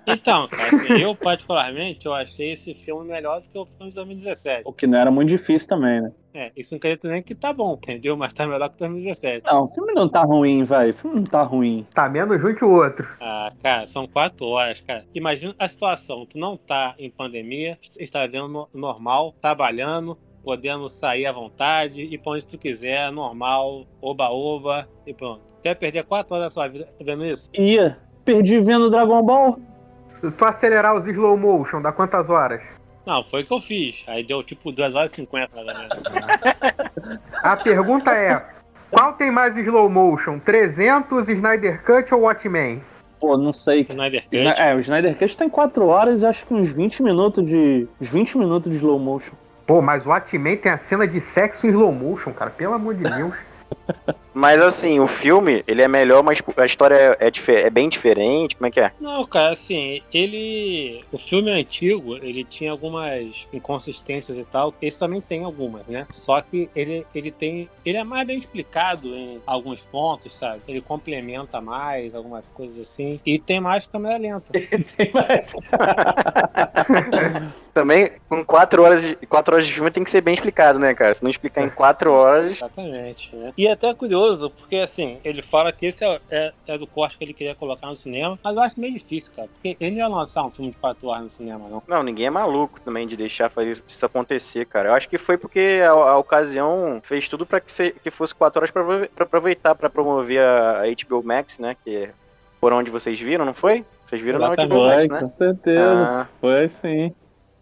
Então, 0.06 0.48
cara, 0.48 0.68
assim, 0.74 0.94
eu 0.94 1.14
particularmente 1.14 2.04
eu 2.06 2.12
achei 2.14 2.52
esse 2.52 2.74
filme 2.74 3.06
melhor 3.08 3.40
do 3.40 3.48
que 3.48 3.58
o 3.58 3.66
filme 3.66 3.90
de 3.90 3.94
2017. 3.94 4.62
O 4.64 4.72
que 4.72 4.86
não 4.86 4.98
era 4.98 5.10
muito 5.10 5.28
difícil 5.28 5.68
também, 5.68 6.00
né? 6.00 6.10
É, 6.34 6.50
isso 6.56 6.74
não 6.74 6.80
quer 6.80 6.96
dizer 6.96 7.08
nem 7.12 7.22
que 7.22 7.34
tá 7.34 7.52
bom, 7.52 7.74
entendeu? 7.74 8.16
Mas 8.16 8.32
tá 8.32 8.46
melhor 8.46 8.68
que 8.70 8.78
2017. 8.78 9.44
Não, 9.46 9.64
o 9.64 9.68
filme 9.68 9.92
não 9.92 10.08
tá 10.08 10.22
ruim, 10.22 10.64
vai. 10.64 10.90
O 10.90 10.94
filme 10.94 11.16
não 11.16 11.24
tá 11.24 11.42
ruim. 11.42 11.86
Tá 11.94 12.08
menos 12.08 12.40
ruim 12.40 12.54
que 12.54 12.64
o 12.64 12.70
outro. 12.70 13.06
Ah, 13.20 13.52
cara, 13.62 13.86
são 13.86 14.06
quatro 14.08 14.46
horas, 14.46 14.80
cara. 14.80 15.04
Imagina 15.14 15.54
a 15.58 15.68
situação, 15.68 16.24
tu 16.26 16.38
não 16.38 16.56
tá 16.56 16.94
em 16.98 17.10
pandemia, 17.10 17.78
está 17.98 18.26
vendo 18.26 18.48
no- 18.48 18.68
normal, 18.74 19.34
trabalhando, 19.40 20.16
podendo 20.42 20.88
sair 20.88 21.26
à 21.26 21.32
vontade, 21.32 22.02
ir 22.02 22.18
pra 22.18 22.32
onde 22.32 22.46
tu 22.46 22.58
quiser, 22.58 23.10
normal, 23.12 23.86
oba-oba, 24.00 24.88
e 25.06 25.12
pronto. 25.12 25.42
Quer 25.62 25.74
perder 25.74 26.04
quatro 26.04 26.34
horas 26.34 26.46
da 26.46 26.50
sua 26.50 26.68
vida 26.68 26.88
vendo 27.00 27.24
isso? 27.24 27.50
Ia. 27.54 27.98
Perdi 28.24 28.60
vendo 28.60 28.90
Dragon 28.90 29.22
Ball. 29.22 29.58
Se 30.20 30.30
tu 30.30 30.44
acelerar 30.44 30.94
os 30.94 31.06
slow 31.06 31.36
motion, 31.36 31.80
dá 31.82 31.92
quantas 31.92 32.28
horas? 32.28 32.62
Não, 33.06 33.24
foi 33.24 33.42
o 33.42 33.46
que 33.46 33.52
eu 33.52 33.60
fiz. 33.60 34.04
Aí 34.06 34.22
deu 34.22 34.42
tipo 34.42 34.70
2 34.70 34.94
horas 34.94 35.12
e 35.12 35.16
50, 35.16 35.54
galera. 35.54 35.88
A 37.42 37.56
pergunta 37.56 38.12
é: 38.12 38.44
qual 38.90 39.14
tem 39.14 39.30
mais 39.30 39.56
slow 39.56 39.88
motion? 39.88 40.38
300, 40.38 41.28
Snyder 41.28 41.82
Cut 41.84 42.12
ou 42.14 42.20
Watchmen? 42.22 42.82
Pô, 43.18 43.36
não 43.36 43.52
sei. 43.52 43.86
Snyder 43.88 44.22
Cut. 44.22 44.36
É, 44.36 44.74
o 44.74 44.80
Snyder 44.80 45.16
Cut 45.16 45.36
tem 45.36 45.48
4 45.48 45.86
horas 45.86 46.22
e 46.22 46.26
acho 46.26 46.46
que 46.46 46.54
uns 46.54 46.68
20 46.68 47.02
minutos 47.02 47.44
de. 47.44 47.88
Uns 48.00 48.08
20 48.08 48.38
minutos 48.38 48.70
de 48.70 48.78
slow 48.78 48.98
motion. 48.98 49.34
Pô, 49.70 49.80
mas 49.80 50.04
o 50.04 50.08
Watchmen 50.08 50.56
tem 50.56 50.72
a 50.72 50.76
cena 50.76 51.06
de 51.06 51.20
sexo 51.20 51.64
em 51.64 51.70
slow 51.70 51.92
motion, 51.92 52.32
cara. 52.32 52.50
Pelo 52.50 52.74
amor 52.74 52.92
de 52.92 53.04
Deus. 53.04 53.32
Mas 54.32 54.60
assim, 54.60 55.00
o 55.00 55.06
filme, 55.06 55.64
ele 55.66 55.82
é 55.82 55.88
melhor, 55.88 56.22
mas 56.22 56.40
a 56.56 56.64
história 56.64 57.16
é, 57.18 57.30
dife- 57.30 57.54
é 57.54 57.70
bem 57.70 57.88
diferente. 57.88 58.56
Como 58.56 58.68
é 58.68 58.70
que 58.70 58.80
é? 58.80 58.92
Não, 59.00 59.26
cara, 59.26 59.52
assim, 59.52 60.02
ele. 60.12 61.04
O 61.12 61.18
filme 61.18 61.50
antigo, 61.50 62.16
ele 62.16 62.44
tinha 62.44 62.70
algumas 62.70 63.46
inconsistências 63.52 64.38
e 64.38 64.44
tal. 64.44 64.74
Esse 64.80 64.98
também 64.98 65.20
tem 65.20 65.44
algumas, 65.44 65.86
né? 65.86 66.06
Só 66.12 66.40
que 66.40 66.70
ele, 66.74 67.04
ele 67.14 67.30
tem. 67.30 67.68
Ele 67.84 67.98
é 67.98 68.04
mais 68.04 68.26
bem 68.26 68.38
explicado 68.38 69.14
em 69.14 69.40
alguns 69.46 69.80
pontos, 69.80 70.34
sabe? 70.34 70.60
Ele 70.68 70.80
complementa 70.80 71.60
mais, 71.60 72.14
algumas 72.14 72.44
coisas 72.54 72.78
assim. 72.78 73.20
E 73.26 73.38
tem 73.38 73.60
mais 73.60 73.86
câmera 73.86 74.18
lenta. 74.18 74.52
Tem 74.96 75.10
mais. 75.12 75.50
Também, 77.72 78.10
com 78.28 78.44
quatro 78.44 78.82
horas, 78.82 79.00
de, 79.00 79.14
quatro 79.26 79.54
horas 79.54 79.66
de 79.66 79.72
filme 79.72 79.90
tem 79.90 80.02
que 80.02 80.10
ser 80.10 80.20
bem 80.20 80.34
explicado, 80.34 80.78
né, 80.78 80.94
cara? 80.94 81.14
Se 81.14 81.22
não 81.22 81.30
explicar 81.30 81.62
em 81.62 81.70
quatro 81.70 82.12
horas. 82.12 82.56
Exatamente. 82.56 83.34
Né? 83.34 83.52
E 83.56 83.66
é 83.66 83.72
até 83.72 83.94
curioso, 83.94 84.19
porque 84.50 84.76
assim, 84.76 85.20
ele 85.24 85.42
fala 85.42 85.72
que 85.72 85.86
esse 85.86 86.04
é, 86.04 86.20
é, 86.30 86.52
é 86.66 86.78
do 86.78 86.86
corte 86.86 87.16
que 87.18 87.24
ele 87.24 87.34
queria 87.34 87.54
colocar 87.54 87.86
no 87.86 87.96
cinema, 87.96 88.38
mas 88.42 88.56
eu 88.56 88.62
acho 88.62 88.80
meio 88.80 88.94
difícil, 88.94 89.30
cara. 89.34 89.48
Porque 89.48 89.76
ele 89.80 89.90
não 89.92 89.98
ia 89.98 90.08
lançar 90.08 90.44
um 90.44 90.50
filme 90.50 90.70
de 90.70 90.76
4 90.78 91.06
horas 91.08 91.24
no 91.24 91.30
cinema, 91.30 91.68
não. 91.68 91.82
Não, 91.86 92.02
ninguém 92.02 92.26
é 92.26 92.30
maluco 92.30 92.80
também 92.80 93.06
de 93.06 93.16
deixar 93.16 93.50
fazer 93.50 93.82
isso 93.86 94.06
acontecer, 94.06 94.64
cara. 94.66 94.88
Eu 94.90 94.94
acho 94.94 95.08
que 95.08 95.18
foi 95.18 95.36
porque 95.36 95.80
a, 95.84 95.90
a 95.90 96.18
ocasião 96.18 97.00
fez 97.04 97.28
tudo 97.28 97.44
pra 97.46 97.60
que, 97.60 97.70
se- 97.72 97.92
que 98.02 98.10
fosse 98.10 98.34
quatro 98.34 98.60
horas 98.60 98.70
pra 98.70 98.82
aproveitar 99.24 99.74
pra 99.74 99.90
promover 99.90 100.40
a, 100.40 100.82
a 100.82 100.84
HBO 100.86 101.22
Max, 101.22 101.58
né? 101.58 101.76
Que 101.84 102.10
por 102.60 102.72
onde 102.72 102.90
vocês 102.90 103.18
viram, 103.18 103.44
não 103.44 103.54
foi? 103.54 103.84
Vocês 104.04 104.20
viram 104.20 104.38
na 104.38 104.48
HBO 104.48 104.54
Exatamente. 104.54 104.86
Max, 104.86 105.08
Foi, 105.08 105.14
né? 105.16 105.20
com 105.20 105.28
certeza. 105.30 106.06
Ah, 106.06 106.28
Foi 106.40 106.68
sim. 106.68 107.14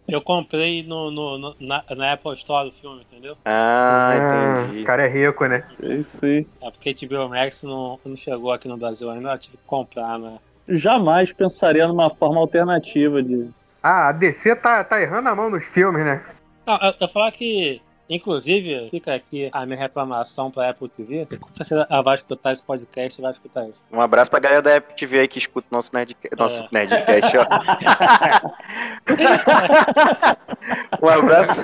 Eu 0.09 0.21
comprei 0.21 0.83
no, 0.83 1.11
no- 1.11 1.37
no- 1.37 1.55
na, 1.59 1.83
na 1.95 2.13
Apple 2.13 2.33
Store 2.33 2.69
do 2.69 2.75
filme, 2.75 3.01
entendeu? 3.09 3.37
ah, 3.45 4.09
Ah, 4.11 4.17
entendi. 4.17 4.81
O 4.81 4.85
cara 4.85 5.05
é 5.05 5.07
rico, 5.07 5.45
né? 5.45 5.63
Foi 5.79 6.03
sim. 6.03 6.45
É 6.61 6.71
porque 6.71 6.95
HBO 7.05 7.29
Max 7.29 7.63
não, 7.63 7.99
não 8.05 8.15
chegou 8.17 8.51
aqui 8.51 8.67
no 8.67 8.77
Brasil 8.77 9.09
ainda, 9.09 9.31
eu 9.33 9.37
tive 9.37 9.57
que 9.57 9.63
comprar, 9.65 10.17
né? 10.19 10.37
Jamais 10.67 11.31
pensaria 11.31 11.87
numa 11.87 12.09
forma 12.09 12.39
alternativa 12.39 13.21
de. 13.23 13.47
Ah, 13.81 14.09
a 14.09 14.11
DC 14.11 14.55
tá, 14.55 14.83
tá 14.83 15.01
errando 15.01 15.29
a 15.29 15.35
mão 15.35 15.49
nos 15.49 15.63
filmes, 15.65 16.03
né? 16.03 16.23
Não, 16.65 16.77
eu, 16.81 16.93
eu 16.99 17.07
falar 17.07 17.31
que, 17.31 17.81
inclusive, 18.09 18.89
fica 18.89 19.13
aqui 19.13 19.49
a 19.51 19.65
minha 19.65 19.77
reclamação 19.77 20.49
pra 20.49 20.69
Apple 20.69 20.89
TV. 20.89 21.25
Com 21.37 21.53
certeza 21.53 21.85
ela 21.89 22.01
vai 22.01 22.15
escutar 22.15 22.51
esse 22.51 22.63
podcast 22.63 23.19
e 23.19 23.21
vai 23.21 23.31
escutar 23.31 23.67
isso. 23.69 23.83
Um 23.91 24.01
abraço 24.01 24.31
pra 24.31 24.39
galera 24.39 24.61
da 24.61 24.77
Apple 24.77 24.95
TV 24.95 25.19
aí 25.19 25.27
que 25.27 25.37
escuta 25.37 25.67
o 25.71 25.75
nosso, 25.75 25.91
nerd, 25.93 26.15
nosso 26.37 26.63
É. 26.63 26.67
Nerdcast, 26.71 27.37
ó. 27.37 27.45
um 31.05 31.09
abraço. 31.09 31.61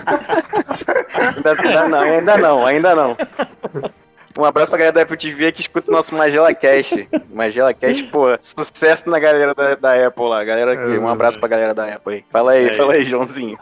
ainda 1.16 1.88
não, 1.88 2.00
ainda 2.02 2.38
não, 2.38 2.66
ainda 2.66 2.96
não. 2.96 3.18
Um 4.38 4.44
abraço 4.44 4.70
pra 4.70 4.77
galera 4.77 4.92
da 4.94 5.01
Apple 5.04 5.15
TV 5.15 5.51
que 5.54 5.62
escuta 5.62 5.89
o 5.89 5.94
nosso 5.94 6.13
Magela 6.13 6.54
Cast. 6.54 7.08
Magela 7.34 7.74
Cast, 7.74 8.04
pô, 8.06 8.25
sucesso 8.42 9.10
na 9.10 9.18
galera 9.18 9.56
da, 9.56 9.75
da 9.75 10.08
Apple 10.08 10.25
lá. 10.27 10.44
Galera 10.44 10.74
aqui, 10.74 10.98
um 10.98 11.08
abraço 11.08 11.39
pra 11.39 11.48
galera 11.48 11.74
da 11.74 11.86
Apple 11.94 12.15
aí. 12.15 12.25
Fala 12.30 12.51
aí, 12.51 12.68
É. 12.68 12.74
fala 12.74 12.94
aí, 12.94 13.04
Joãozinho. 13.06 13.58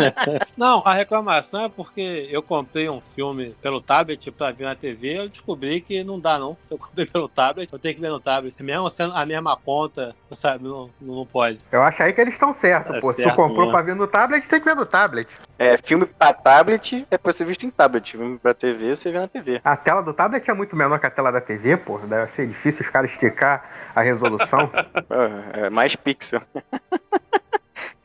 Não, 0.56 0.82
a 0.84 0.92
reclamação 0.92 1.64
é 1.64 1.68
porque 1.70 2.28
eu 2.30 2.42
comprei 2.42 2.90
um 2.90 3.00
filme 3.00 3.56
pelo 3.62 3.80
tablet 3.80 4.30
pra 4.30 4.50
ver 4.50 4.64
na 4.64 4.74
TV, 4.74 5.18
eu 5.18 5.28
descobri 5.30 5.80
que 5.80 6.04
não 6.04 6.20
dá 6.20 6.38
não. 6.38 6.56
Se 6.64 6.74
eu 6.74 6.78
comprei 6.78 7.06
pelo 7.06 7.28
tablet, 7.28 7.72
eu 7.72 7.78
tenho 7.78 7.94
que 7.94 8.00
ver 8.00 8.10
no 8.10 8.20
tablet. 8.20 8.54
Mesmo 8.62 8.90
sendo 8.90 9.14
a 9.16 9.24
mesma 9.24 9.56
conta, 9.56 10.14
sabe, 10.32 10.64
não, 10.64 10.90
não 11.00 11.24
pode. 11.24 11.58
Eu 11.72 11.82
acho 11.82 12.02
aí 12.02 12.12
que 12.12 12.20
eles 12.20 12.34
estão 12.34 12.52
certos, 12.52 12.96
Tá 12.96 13.00
pô. 13.00 13.10
Se 13.10 13.16
tu 13.16 13.22
certo, 13.24 13.36
comprou 13.36 13.66
né? 13.66 13.72
pra 13.72 13.82
ver 13.82 13.94
no 13.94 14.06
tablet, 14.06 14.46
tem 14.46 14.58
que 14.60 14.64
ver 14.66 14.76
no 14.76 14.84
tablet. 14.84 15.26
É, 15.58 15.76
filme 15.76 16.06
pra 16.06 16.32
tablet 16.32 17.04
é 17.10 17.18
pra 17.18 17.32
ser 17.32 17.44
visto 17.44 17.66
em 17.66 17.70
tablet. 17.70 18.12
Filme 18.12 18.38
pra 18.38 18.54
TV, 18.54 18.94
você 18.94 19.10
vê 19.10 19.18
na 19.18 19.26
TV. 19.26 19.60
A 19.64 19.76
tela 19.76 20.00
do 20.02 20.14
tablet 20.14 20.48
é 20.48 20.54
muito 20.54 20.76
menor 20.76 21.00
que 21.00 21.06
a 21.06 21.10
tela 21.10 21.32
da 21.32 21.40
TV, 21.40 21.76
pô. 21.76 21.98
Deve 21.98 22.30
ser 22.30 22.46
difícil 22.46 22.82
os 22.82 22.90
caras 22.90 23.10
esticar 23.10 23.90
a 23.94 24.00
resolução. 24.00 24.70
É, 25.10 25.66
é 25.66 25.70
mais 25.70 25.96
pixel. 25.96 26.40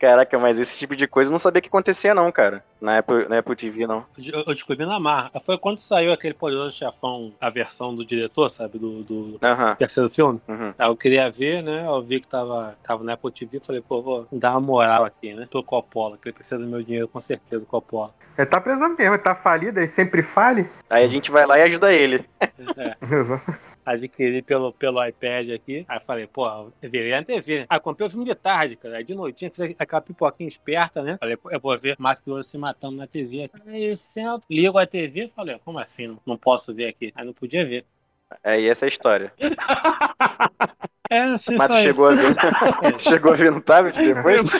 Caraca, 0.04 0.38
mas 0.38 0.58
esse 0.58 0.76
tipo 0.76 0.94
de 0.94 1.08
coisa 1.08 1.30
eu 1.30 1.32
não 1.32 1.38
sabia 1.38 1.62
que 1.62 1.68
acontecia 1.68 2.14
não, 2.14 2.30
cara. 2.30 2.62
Na 2.78 2.98
Apple, 2.98 3.26
na 3.26 3.38
Apple 3.38 3.56
TV, 3.56 3.86
não. 3.86 4.04
Eu, 4.18 4.44
eu 4.46 4.52
descobri 4.52 4.84
na 4.84 5.00
marra. 5.00 5.30
Foi 5.42 5.56
quando 5.56 5.78
saiu 5.78 6.12
aquele 6.12 6.34
Poderoso 6.34 6.76
Chefão, 6.76 7.32
a 7.40 7.48
versão 7.48 7.96
do 7.96 8.04
diretor, 8.04 8.50
sabe, 8.50 8.78
do, 8.78 9.02
do 9.02 9.40
terceiro 9.78 10.10
filme. 10.10 10.42
uhum. 10.46 10.74
Aí 10.78 10.86
eu 10.86 10.94
queria 10.94 11.30
ver, 11.30 11.62
né? 11.62 11.86
Eu 11.86 12.02
vi 12.02 12.20
que 12.20 12.28
tava, 12.28 12.76
tava 12.82 13.02
na 13.02 13.14
Apple 13.14 13.32
TV, 13.32 13.60
falei, 13.60 13.80
pô, 13.80 14.02
vou 14.02 14.28
dar 14.30 14.50
uma 14.50 14.60
moral 14.60 15.06
aqui, 15.06 15.32
né? 15.32 15.48
Pro 15.50 15.62
Coppola, 15.62 16.18
que 16.18 16.28
ele 16.28 16.34
precisa 16.34 16.58
do 16.58 16.66
meu 16.66 16.82
dinheiro, 16.82 17.08
com 17.08 17.18
certeza, 17.18 17.64
o 17.64 17.66
Coppola. 17.66 18.12
Ele 18.36 18.46
tá 18.46 18.60
precisando 18.60 18.98
mesmo, 18.98 19.14
ele 19.14 19.22
tá 19.22 19.34
falido, 19.34 19.80
ele 19.80 19.88
sempre 19.88 20.22
fale. 20.22 20.68
Aí 20.90 21.02
a 21.02 21.08
gente 21.08 21.30
vai 21.30 21.46
lá 21.46 21.58
e 21.58 21.62
ajuda 21.62 21.94
ele. 21.94 22.28
É. 22.76 22.94
adquiri 23.84 24.42
pelo, 24.42 24.72
pelo 24.72 25.04
iPad 25.04 25.50
aqui. 25.50 25.84
Aí 25.88 26.00
falei, 26.00 26.26
pô, 26.26 26.70
virei 26.82 27.10
na 27.10 27.22
TV, 27.22 27.60
né? 27.60 27.66
Aí 27.68 27.80
comprei 27.80 28.06
o 28.06 28.10
filme 28.10 28.24
de 28.24 28.34
tarde, 28.34 28.76
cara. 28.76 28.96
Aí 28.96 29.04
de 29.04 29.14
noitinha 29.14 29.50
fiz 29.50 29.74
aquela 29.78 30.00
pipoquinha 30.00 30.48
esperta, 30.48 31.02
né? 31.02 31.16
Falei, 31.18 31.36
pô, 31.36 31.50
eu 31.50 31.60
vou 31.60 31.78
ver 31.78 31.96
Mato 31.98 32.22
Grosso 32.24 32.50
se 32.50 32.58
matando 32.58 32.96
na 32.96 33.06
TV. 33.06 33.50
Aí 33.66 33.84
eu 33.84 33.96
sento, 33.96 34.44
ligo 34.50 34.78
a 34.78 34.86
TV 34.86 35.30
falei, 35.34 35.58
como 35.64 35.78
assim? 35.78 36.06
Não, 36.08 36.18
não 36.24 36.36
posso 36.36 36.74
ver 36.74 36.88
aqui. 36.88 37.12
Aí 37.14 37.24
não 37.24 37.32
podia 37.32 37.64
ver. 37.64 37.84
Aí 38.42 38.66
essa 38.68 38.84
é 38.84 38.86
a 38.86 38.88
história. 38.88 39.32
É, 41.10 41.26
Mas 41.26 41.44
tu 41.44 41.76
chegou 41.82 42.06
a 42.06 42.14
ver. 42.14 42.34
Tu 42.96 43.02
chegou 43.02 43.32
a 43.32 43.36
ver 43.36 43.52
no 43.52 43.60
tablet 43.60 43.94
depois? 44.02 44.50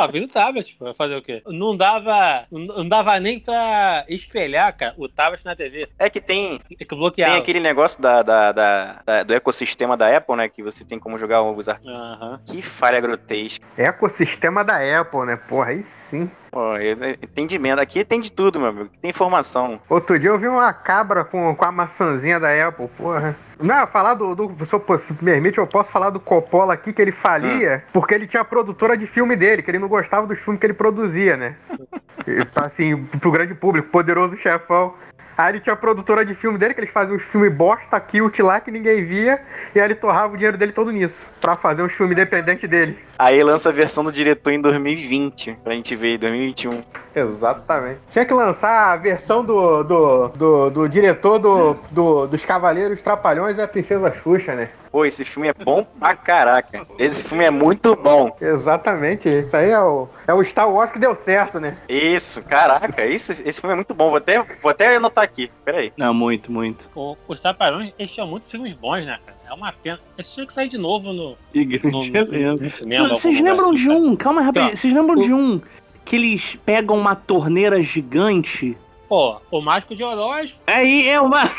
É, 0.00 0.04
ó, 0.04 0.08
vi 0.10 0.20
no 0.20 0.28
tablet, 0.28 0.76
vai 0.80 0.94
fazer 0.94 1.16
o 1.16 1.22
quê? 1.22 1.42
Não 1.46 1.76
dava, 1.76 2.46
não 2.50 2.88
dava 2.88 3.18
nem 3.20 3.38
pra 3.38 4.04
espelhar, 4.08 4.74
cara, 4.76 4.94
o 4.96 5.08
tablet 5.08 5.44
na 5.44 5.54
TV. 5.54 5.88
É 5.98 6.08
que 6.08 6.20
tem, 6.20 6.60
É 6.78 6.84
que 6.84 6.94
bloqueava. 6.94 7.32
tem 7.32 7.42
aquele 7.42 7.60
negócio 7.60 8.00
da, 8.00 8.22
da- 8.22 8.52
da- 8.52 9.02
da- 9.04 9.22
do 9.22 9.34
ecossistema 9.34 9.96
da 9.96 10.16
Apple, 10.16 10.36
né? 10.36 10.48
Que 10.48 10.62
você 10.62 10.84
tem 10.84 10.98
como 10.98 11.18
jogar 11.18 11.42
os 11.42 11.68
arquivos. 11.68 11.96
Aham. 11.96 12.40
Que 12.46 12.62
falha 12.62 13.00
grotesca. 13.00 13.64
Ecossistema 13.76 14.64
da 14.64 14.76
Apple, 15.00 15.26
né? 15.26 15.36
Porra, 15.36 15.70
aí 15.70 15.82
sim. 15.82 16.30
Pô, 16.50 16.76
eu- 16.76 16.96
entendimento. 17.22 17.80
Aqui 17.80 18.04
tem 18.04 18.20
de 18.20 18.30
tudo, 18.30 18.58
meu 18.58 18.68
amigo. 18.70 18.90
Tem 19.00 19.10
informação. 19.10 19.80
Outro 19.88 20.18
dia 20.18 20.30
eu 20.30 20.38
vi 20.38 20.48
uma 20.48 20.72
cabra 20.72 21.24
com, 21.24 21.54
com 21.54 21.64
a 21.64 21.70
maçãzinha 21.72 22.40
da 22.40 22.68
Apple, 22.68 22.88
porra. 22.96 23.36
Não, 23.60 23.86
falar 23.86 24.14
do, 24.14 24.34
do 24.34 24.66
se, 24.66 24.72
eu, 24.72 24.98
se 24.98 25.12
me 25.12 25.18
permite, 25.18 25.58
eu 25.58 25.66
posso 25.66 25.90
falar 25.90 26.10
do 26.10 26.18
Coppola 26.18 26.74
aqui, 26.74 26.92
que 26.92 27.02
ele 27.02 27.12
falia 27.12 27.84
porque 27.92 28.14
ele 28.14 28.26
tinha 28.26 28.40
a 28.40 28.44
produtora 28.44 28.96
de 28.96 29.06
filme 29.06 29.36
dele, 29.36 29.62
que 29.62 29.70
ele 29.70 29.78
não 29.78 29.88
gostava 29.88 30.26
dos 30.26 30.38
filmes 30.38 30.58
que 30.58 30.66
ele 30.66 30.74
produzia, 30.74 31.36
né? 31.36 31.56
E, 32.26 32.46
assim, 32.62 33.04
pro 33.18 33.30
grande 33.30 33.54
público, 33.54 33.88
poderoso 33.88 34.36
chefão. 34.36 34.94
Aí 35.38 35.52
ele 35.52 35.60
tinha 35.60 35.72
a 35.72 35.76
produtora 35.76 36.22
de 36.22 36.34
filme 36.34 36.58
dele, 36.58 36.74
que 36.74 36.80
eles 36.80 36.90
faziam 36.92 37.16
os 37.16 37.22
filmes 37.22 37.50
bosta, 37.50 37.98
cult 37.98 38.42
lá, 38.42 38.60
que 38.60 38.70
ninguém 38.70 39.02
via, 39.06 39.40
e 39.74 39.78
aí 39.80 39.86
ele 39.86 39.94
torrava 39.94 40.34
o 40.34 40.36
dinheiro 40.36 40.58
dele 40.58 40.70
todo 40.72 40.90
nisso, 40.90 41.16
pra 41.40 41.54
fazer 41.56 41.82
uns 41.82 41.92
filmes 41.92 42.12
independentes 42.12 42.68
dele. 42.68 42.98
Aí 43.18 43.42
lança 43.42 43.70
a 43.70 43.72
versão 43.72 44.04
do 44.04 44.12
diretor 44.12 44.50
em 44.52 44.60
2020, 44.60 45.56
pra 45.64 45.72
gente 45.72 45.96
ver 45.96 46.16
em 46.16 46.18
2021. 46.18 46.82
Exatamente. 47.16 48.00
Tinha 48.10 48.24
que 48.26 48.34
lançar 48.34 48.92
a 48.92 48.96
versão 48.96 49.42
do, 49.44 49.82
do, 49.82 50.28
do, 50.28 50.70
do 50.70 50.88
diretor 50.88 51.38
do, 51.38 51.74
do- 51.90 52.26
dos 52.26 52.44
Cavaleiros 52.44 53.00
Trapalhões 53.00 53.56
e 53.56 53.62
a 53.62 53.68
Princesa 53.68 54.12
Xuxa, 54.12 54.54
né? 54.54 54.68
Pô, 54.92 55.04
esse 55.04 55.24
filme 55.24 55.48
é 55.48 55.52
bom 55.54 55.84
pra 55.84 56.16
caraca. 56.16 56.84
Esse 56.98 57.22
filme 57.22 57.44
é 57.44 57.50
muito 57.50 57.94
bom. 57.94 58.36
Exatamente. 58.40 59.28
Isso 59.28 59.56
aí 59.56 59.70
é 59.70 59.78
o, 59.80 60.08
é 60.26 60.34
o 60.34 60.42
Star 60.42 60.68
Wars 60.68 60.90
que 60.90 60.98
deu 60.98 61.14
certo, 61.14 61.60
né? 61.60 61.76
Isso, 61.88 62.44
caraca. 62.44 63.06
Isso, 63.06 63.30
esse 63.44 63.60
filme 63.60 63.72
é 63.72 63.76
muito 63.76 63.94
bom. 63.94 64.08
Vou 64.08 64.16
até, 64.16 64.42
vou 64.60 64.70
até 64.70 64.96
anotar 64.96 65.22
aqui. 65.22 65.48
Pera 65.64 65.78
aí. 65.78 65.92
Não, 65.96 66.12
muito, 66.12 66.50
muito. 66.50 66.88
O- 66.94 67.16
Os 67.28 67.40
Trapalhões, 67.40 67.92
eles 67.98 68.10
tinham 68.10 68.26
muitos 68.26 68.50
filmes 68.50 68.74
bons, 68.74 69.06
né, 69.06 69.18
cara? 69.24 69.38
É 69.48 69.54
uma 69.54 69.72
pena. 69.72 70.00
Eles 70.18 70.32
tinham 70.32 70.46
que 70.46 70.52
sair 70.52 70.68
de 70.68 70.78
novo 70.78 71.12
no, 71.12 71.36
E 71.54 71.64
no, 71.64 71.78
grande 71.78 72.10
no, 72.10 72.18
evento. 72.18 72.62
no 72.64 72.70
cinema. 72.70 73.08
Vocês 73.10 73.40
lembram 73.40 73.72
de 73.72 73.88
um? 73.88 74.16
Calma 74.16 74.42
rapidinho. 74.42 74.70
Tá. 74.72 74.76
Vocês 74.76 74.92
lembram 74.92 75.16
de 75.22 75.32
um 75.32 75.60
que 76.04 76.16
eles 76.16 76.58
pegam 76.66 76.96
uma 76.96 77.14
torneira 77.14 77.80
gigante? 77.80 78.76
Pô, 79.10 79.40
o 79.50 79.60
Mágico 79.60 79.96
de 79.96 80.04
Oroz, 80.04 80.56
Aí 80.68 81.08
é 81.08 81.20
uma. 81.20 81.50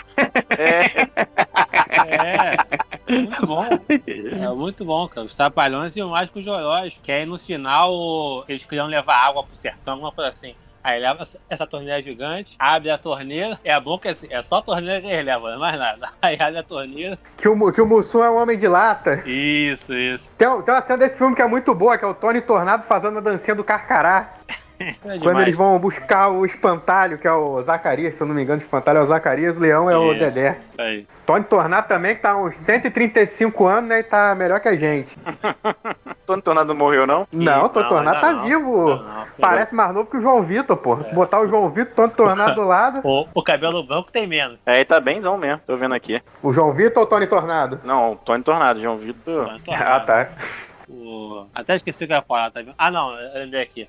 É, 0.57 1.01
é. 2.07 2.57
Muito 3.09 3.45
bom. 3.45 3.65
É 4.41 4.49
muito 4.55 4.85
bom, 4.85 5.05
cara. 5.09 5.25
Os 5.27 5.33
Trapalhões 5.33 5.97
e 5.97 6.01
o 6.01 6.07
Mágico 6.07 6.41
de 6.41 6.49
Oroz. 6.49 6.97
Que 7.03 7.11
aí 7.11 7.25
no 7.25 7.37
final 7.37 8.45
eles 8.47 8.63
queriam 8.63 8.87
levar 8.87 9.17
água 9.17 9.43
pro 9.43 9.53
sertão, 9.53 9.95
alguma 9.95 10.13
coisa 10.13 10.29
assim. 10.29 10.55
Aí 10.81 10.99
leva 10.99 11.27
essa- 11.49 11.67
torneira 11.67 12.01
gigante, 12.01 12.55
abre 12.57 12.89
a 12.89 12.97
torneira. 12.97 13.59
É 13.65 13.77
bom 13.81 13.99
que 13.99 14.07
assim, 14.07 14.27
é 14.31 14.41
só 14.41 14.59
a 14.59 14.61
torneira 14.61 15.01
que 15.01 15.07
eles 15.07 15.25
levam, 15.25 15.47
não 15.49 15.55
é 15.55 15.59
mais 15.59 15.77
nada. 15.77 16.09
Aí 16.23 16.37
abre 16.39 16.57
a 16.59 16.63
torneira. 16.63 17.19
Que 17.35 17.49
o, 17.49 17.71
que 17.73 17.81
o 17.81 17.85
Mussum 17.85 18.23
é 18.23 18.31
um 18.31 18.41
homem 18.41 18.57
de 18.57 18.67
lata. 18.67 19.21
Isso, 19.27 19.93
isso. 19.93 20.31
Tem, 20.37 20.47
tem 20.63 20.73
uma 20.73 20.81
cena 20.81 20.99
desse 20.99 21.17
filme 21.17 21.35
que 21.35 21.41
é 21.41 21.47
muito 21.47 21.75
boa, 21.75 21.97
que 21.97 22.05
é 22.05 22.07
o 22.07 22.13
Tony 22.13 22.39
Tornado 22.39 22.83
fazendo 22.83 23.17
a 23.17 23.21
dancinha 23.21 23.55
do 23.55 23.63
Carcará. 23.63 24.35
É 25.03 25.17
Quando 25.17 25.19
demais. 25.19 25.41
eles 25.43 25.55
vão 25.55 25.77
buscar 25.79 26.29
o 26.29 26.45
espantalho, 26.45 27.17
que 27.17 27.27
é 27.27 27.31
o 27.33 27.61
Zacarias, 27.61 28.15
se 28.15 28.21
eu 28.21 28.27
não 28.27 28.33
me 28.35 28.41
engano, 28.43 28.59
o 28.59 28.63
espantalho 28.63 28.99
é 28.99 29.01
o 29.01 29.05
Zacarias, 29.05 29.57
o 29.57 29.59
leão 29.59 29.89
é 29.89 29.97
o 29.97 30.11
Isso. 30.11 30.19
Dedé. 30.19 30.57
Isso 30.71 30.81
aí. 30.81 31.07
Tony 31.25 31.43
Tornado 31.45 31.87
também, 31.87 32.15
que 32.15 32.21
tá 32.21 32.35
uns 32.35 32.55
135 32.57 33.65
anos, 33.65 33.89
né? 33.89 33.99
E 33.99 34.03
tá 34.03 34.35
melhor 34.35 34.59
que 34.59 34.67
a 34.67 34.73
gente. 34.77 35.17
Tony 36.25 36.41
Tornado 36.41 36.73
morreu, 36.75 37.05
não? 37.07 37.27
Não, 37.31 37.65
o 37.65 37.69
Tony 37.69 37.83
não, 37.83 37.89
Tornado 37.89 38.19
tá 38.21 38.33
não. 38.33 38.43
vivo. 38.43 38.89
Não, 38.89 39.03
não. 39.03 39.25
Parece 39.39 39.73
mais 39.75 39.93
novo 39.93 40.09
que 40.09 40.17
o 40.17 40.21
João 40.21 40.43
Vitor, 40.43 40.75
pô. 40.77 40.95
Botar 41.13 41.39
o 41.39 41.47
João 41.47 41.69
Vitor, 41.69 41.93
Tony 41.95 42.13
Tornado 42.13 42.55
do 42.55 42.63
lado. 42.67 43.01
O, 43.11 43.27
o 43.33 43.43
cabelo 43.43 43.81
branco 43.83 44.11
tem 44.11 44.27
menos. 44.27 44.59
É, 44.65 44.83
tá 44.83 44.99
benzão 44.99 45.37
mesmo. 45.37 45.61
Tô 45.65 45.75
vendo 45.77 45.93
aqui. 45.95 46.21
O 46.41 46.51
João 46.53 46.71
Vitor 46.73 46.99
ou 47.01 47.03
o 47.03 47.09
Tony 47.09 47.27
Tornado? 47.27 47.79
Não, 47.83 48.15
Tony 48.15 48.43
Tornado, 48.43 48.81
João 48.81 48.97
Vitor. 48.97 49.57
Ah, 49.69 49.99
tá. 49.99 50.29
O- 50.89 51.45
Até 51.55 51.75
esqueci 51.77 52.03
o 52.03 52.07
que 52.07 52.13
eu 52.13 52.17
ia 52.17 52.21
falar, 52.23 52.51
tá 52.51 52.59
vendo? 52.61 52.73
Ah, 52.77 52.91
não, 52.91 53.17
eu 53.17 53.39
lembrei 53.39 53.61
aqui. 53.61 53.87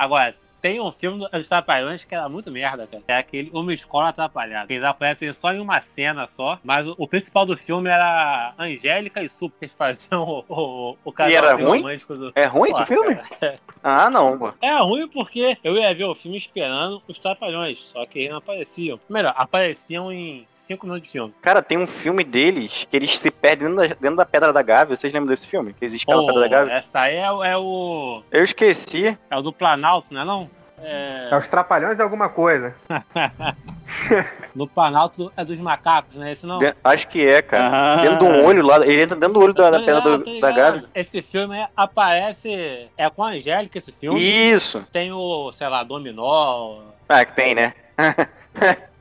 Agora, 0.00 0.34
tem 0.60 0.80
um 0.80 0.92
filme 0.92 1.26
dos 1.30 1.48
Trapalhões 1.48 2.04
que 2.04 2.14
era 2.14 2.28
muito 2.28 2.50
merda, 2.50 2.86
cara. 2.86 3.02
É 3.08 3.16
aquele 3.16 3.50
Uma 3.52 3.72
Escola 3.72 4.08
Atrapalhada. 4.08 4.72
Eles 4.72 4.84
aparecem 4.84 5.32
só 5.32 5.52
em 5.52 5.60
uma 5.60 5.80
cena 5.80 6.26
só, 6.26 6.58
mas 6.62 6.86
o, 6.86 6.94
o 6.98 7.08
principal 7.08 7.46
do 7.46 7.56
filme 7.56 7.88
era 7.90 8.52
Angélica 8.58 9.22
e 9.22 9.28
Sup, 9.28 9.52
que 9.58 9.64
eles 9.64 9.74
faziam 9.74 10.22
o, 10.22 10.44
o, 10.48 10.96
o 11.04 11.10
E 11.28 11.34
era 11.34 11.42
casalzinho 11.48 11.68
ruim? 11.68 11.78
romântico 11.80 12.14
do... 12.16 12.32
É 12.34 12.44
ruim 12.46 12.70
Pô, 12.72 12.76
esse 12.78 12.86
filme? 12.86 13.16
cara, 13.16 13.56
Ah, 13.82 14.10
não, 14.10 14.38
pô. 14.38 14.52
É 14.60 14.76
ruim 14.80 15.08
porque 15.08 15.56
eu 15.64 15.76
ia 15.76 15.94
ver 15.94 16.04
o 16.04 16.14
filme 16.14 16.36
esperando 16.36 17.02
os 17.08 17.18
Trapalhões, 17.18 17.78
só 17.92 18.04
que 18.06 18.18
eles 18.20 18.30
não 18.30 18.38
apareciam. 18.38 19.00
Melhor, 19.08 19.34
apareciam 19.36 20.12
em 20.12 20.46
5 20.50 20.86
minutos 20.86 21.04
de 21.08 21.12
filme. 21.12 21.34
Cara, 21.40 21.62
tem 21.62 21.78
um 21.78 21.86
filme 21.86 22.22
deles 22.24 22.86
que 22.90 22.96
eles 22.96 23.18
se 23.18 23.30
perdem 23.30 23.68
dentro 23.68 23.88
da, 23.88 23.94
dentro 23.94 24.16
da 24.16 24.26
Pedra 24.26 24.52
da 24.52 24.62
Gávea. 24.62 24.96
Vocês 24.96 25.12
lembram 25.12 25.28
desse 25.28 25.46
filme? 25.46 25.72
Que 25.74 25.84
existe 25.84 26.04
aquela 26.04 26.20
Pô, 26.22 26.26
Pedra 26.26 26.40
da 26.42 26.48
Gávea? 26.48 26.72
essa 26.74 27.00
aí 27.00 27.16
é, 27.16 27.30
o- 27.30 27.44
é 27.44 27.56
o. 27.56 28.22
Eu 28.30 28.44
esqueci. 28.44 29.16
É 29.30 29.36
o 29.36 29.42
do 29.42 29.52
Planalto, 29.52 30.12
não 30.12 30.20
é 30.20 30.24
não? 30.24 30.49
É, 30.82 31.28
É 31.30 31.36
os 31.36 31.46
Trapalhões 31.48 31.98
é 31.98 32.02
alguma 32.02 32.28
coisa. 32.28 32.74
no 34.54 34.66
Planalto 34.66 35.32
é 35.36 35.44
dos 35.44 35.58
macacos, 35.58 36.16
né? 36.16 36.32
Esse 36.32 36.46
não. 36.46 36.58
De- 36.58 36.74
acho 36.82 37.06
que 37.08 37.24
é, 37.26 37.42
cara. 37.42 37.70
Ah. 37.98 38.00
Dentro 38.02 38.18
de 38.18 38.24
um 38.24 38.44
olho 38.44 38.64
lá. 38.64 38.76
Ele 38.84 39.02
entra 39.02 39.16
dentro 39.16 39.34
do 39.34 39.40
olho 39.44 39.52
da, 39.52 39.70
da 39.70 39.78
Pedra 39.78 39.94
ligado, 39.98 40.18
do- 40.24 40.40
da. 40.40 40.50
Gávea. 40.50 40.84
Esse 40.94 41.22
filme 41.22 41.56
é- 41.58 41.68
aparece. 41.76 42.88
É 42.96 43.08
com 43.10 43.22
a 43.22 43.30
Angélica 43.30 43.78
esse 43.78 43.92
filme. 43.92 44.20
Isso. 44.20 44.84
Tem 44.92 45.12
o, 45.12 45.52
sei 45.52 45.68
lá, 45.68 45.82
Dominó. 45.82 46.80
Ah, 47.08 47.24
que 47.24 47.32
tem, 47.34 47.54
né? 47.54 47.74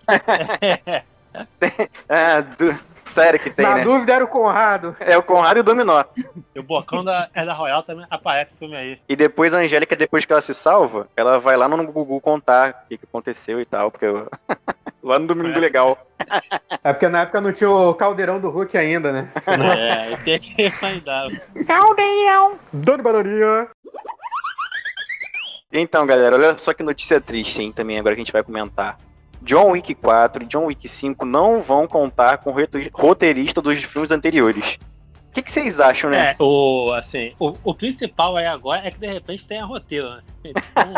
Ah, 2.10 2.42
du- 2.42 2.80
Sério 3.10 3.40
que 3.40 3.50
tem, 3.50 3.66
Na 3.66 3.76
né? 3.76 3.84
dúvida 3.84 4.14
era 4.14 4.24
o 4.24 4.28
Conrado. 4.28 4.96
É 5.00 5.18
o 5.18 5.24
Conrado 5.24 5.58
e 5.58 5.60
o 5.62 5.64
Dominó. 5.64 6.04
e 6.56 6.60
o 6.60 6.64
Bocão 6.64 7.04
da, 7.04 7.28
é 7.34 7.44
da 7.44 7.54
Royal 7.54 7.82
também 7.84 8.06
aparece 8.10 8.56
filme 8.58 8.76
aí. 8.76 9.00
E 9.10 9.16
depois 9.16 9.54
a 9.54 9.58
Angélica, 9.58 9.96
depois 9.96 10.26
que 10.26 10.32
ela 10.32 10.42
se 10.42 10.54
salva, 10.54 11.08
ela 11.18 11.40
vai 11.40 11.58
lá 11.58 11.68
no 11.68 11.92
Google 11.92 12.22
contar 12.22 12.84
o 12.86 12.90
que, 12.90 12.98
que 12.98 13.06
aconteceu 13.06 13.60
e 13.60 13.66
tal, 13.66 13.90
porque 13.90 14.06
eu... 14.06 14.30
lá 15.04 15.18
no 15.18 15.28
Domingo 15.28 15.58
É. 15.58 15.60
Legal. 15.60 15.98
É 16.84 16.94
porque 16.94 17.08
na 17.08 17.22
época 17.22 17.42
não 17.42 17.52
tinha 17.52 17.70
o 17.70 17.94
caldeirão 17.94 18.40
do 18.40 18.50
Hulk 18.50 18.78
ainda, 18.78 19.12
né? 19.12 19.32
É, 19.78 20.16
tem 20.18 20.40
que 20.40 20.72
mandar. 20.82 21.30
Dona 22.72 23.04
Bananinha. 23.04 23.68
Então, 25.72 26.06
galera, 26.06 26.36
olha 26.36 26.58
só 26.58 26.74
que 26.74 26.84
notícia 26.84 27.22
triste, 27.22 27.62
hein, 27.62 27.72
também 27.72 28.00
agora 28.00 28.16
que 28.16 28.22
a 28.22 28.24
gente 28.24 28.34
vai 28.34 28.44
comentar. 28.44 28.98
John 29.42 29.72
Wick 29.72 29.96
4 29.96 30.44
e 30.44 30.46
John 30.46 30.66
Wick 30.66 30.88
5 30.88 31.26
não 31.26 31.62
vão 31.62 31.88
contar 31.88 32.40
com 32.40 32.52
o 32.52 32.56
roteirista 32.94 33.62
dos 33.62 33.82
filmes 33.84 34.12
anteriores. 34.12 34.78
O 35.30 35.32
que, 35.32 35.44
que 35.44 35.52
vocês 35.52 35.80
acham, 35.80 36.10
né? 36.10 36.32
É, 36.32 36.36
o, 36.40 36.92
assim, 36.94 37.34
o, 37.40 37.54
o 37.64 37.74
principal 37.74 38.36
aí 38.36 38.48
agora 38.48 38.88
é 38.88 38.92
que 38.92 39.00
de 39.00 39.08
repente 39.08 39.46
tem 39.46 39.60
a 39.60 39.66
roteiro, 39.66 40.10
né? 40.10 40.24
Então, 40.50 40.94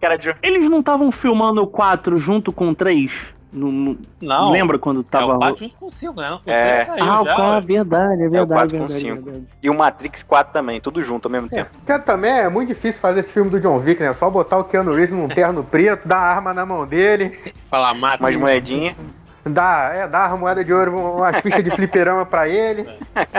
Cara 0.00 0.16
de 0.16 0.34
Eles 0.42 0.68
não 0.68 0.80
estavam 0.80 1.12
filmando 1.12 1.62
o 1.62 1.66
4 1.66 2.16
junto 2.18 2.52
com 2.52 2.70
o 2.70 2.74
3? 2.74 3.12
Não, 3.52 3.72
não- 3.72 3.98
não. 4.22 4.50
lembra 4.52 4.78
quando 4.78 5.00
É 5.00 5.04
tava. 5.10 5.34
o 5.34 5.38
4 5.38 5.58
junto 5.58 5.76
com 5.76 5.86
o 5.86 5.90
5, 5.90 6.20
né? 6.20 6.30
Não, 6.30 6.36
o 6.36 6.40
É. 6.46 6.72
três 6.74 6.86
saiu 6.86 7.04
ah, 7.04 7.22
o 7.22 7.24
já, 7.24 7.34
4, 7.34 7.52
ué. 7.54 7.60
verdade, 7.60 8.22
é 8.22 8.28
verdade. 8.28 8.70
verdade, 8.76 8.94
cinco. 8.94 9.22
verdade. 9.22 9.46
E 9.60 9.68
o 9.70 9.74
Matrix 9.76 10.22
4 10.22 10.52
também, 10.52 10.80
tudo 10.80 11.02
junto 11.02 11.26
ao 11.26 11.32
mesmo 11.32 11.48
É, 11.50 11.56
tempo. 11.56 11.70
porque 11.84 11.98
também 12.04 12.30
é 12.30 12.48
muito 12.48 12.68
difícil 12.68 13.00
fazer 13.00 13.20
esse 13.20 13.32
filme 13.32 13.50
do 13.50 13.58
John 13.58 13.78
Wick, 13.78 14.00
né? 14.00 14.14
Só 14.14 14.30
botar 14.30 14.58
o 14.58 14.64
Keanu 14.64 14.94
Reeves 14.94 15.12
num 15.12 15.26
terno 15.26 15.64
preto, 15.64 16.06
dar 16.06 16.18
a 16.18 16.34
arma 16.34 16.54
na 16.54 16.64
mão 16.64 16.86
dele, 16.86 17.36
Falar 17.68 17.92
mata. 17.94 18.22
Umas 18.22 18.36
moedinhas. 18.36 18.94
dar, 19.44 19.96
é, 19.96 20.06
dar 20.06 20.30
a 20.30 20.36
moeda 20.36 20.64
de 20.64 20.72
ouro, 20.72 20.96
uma 21.16 21.32
ficha 21.34 21.60
de 21.62 21.70
fliperama 21.72 22.24
pra 22.24 22.48
ele, 22.48 22.86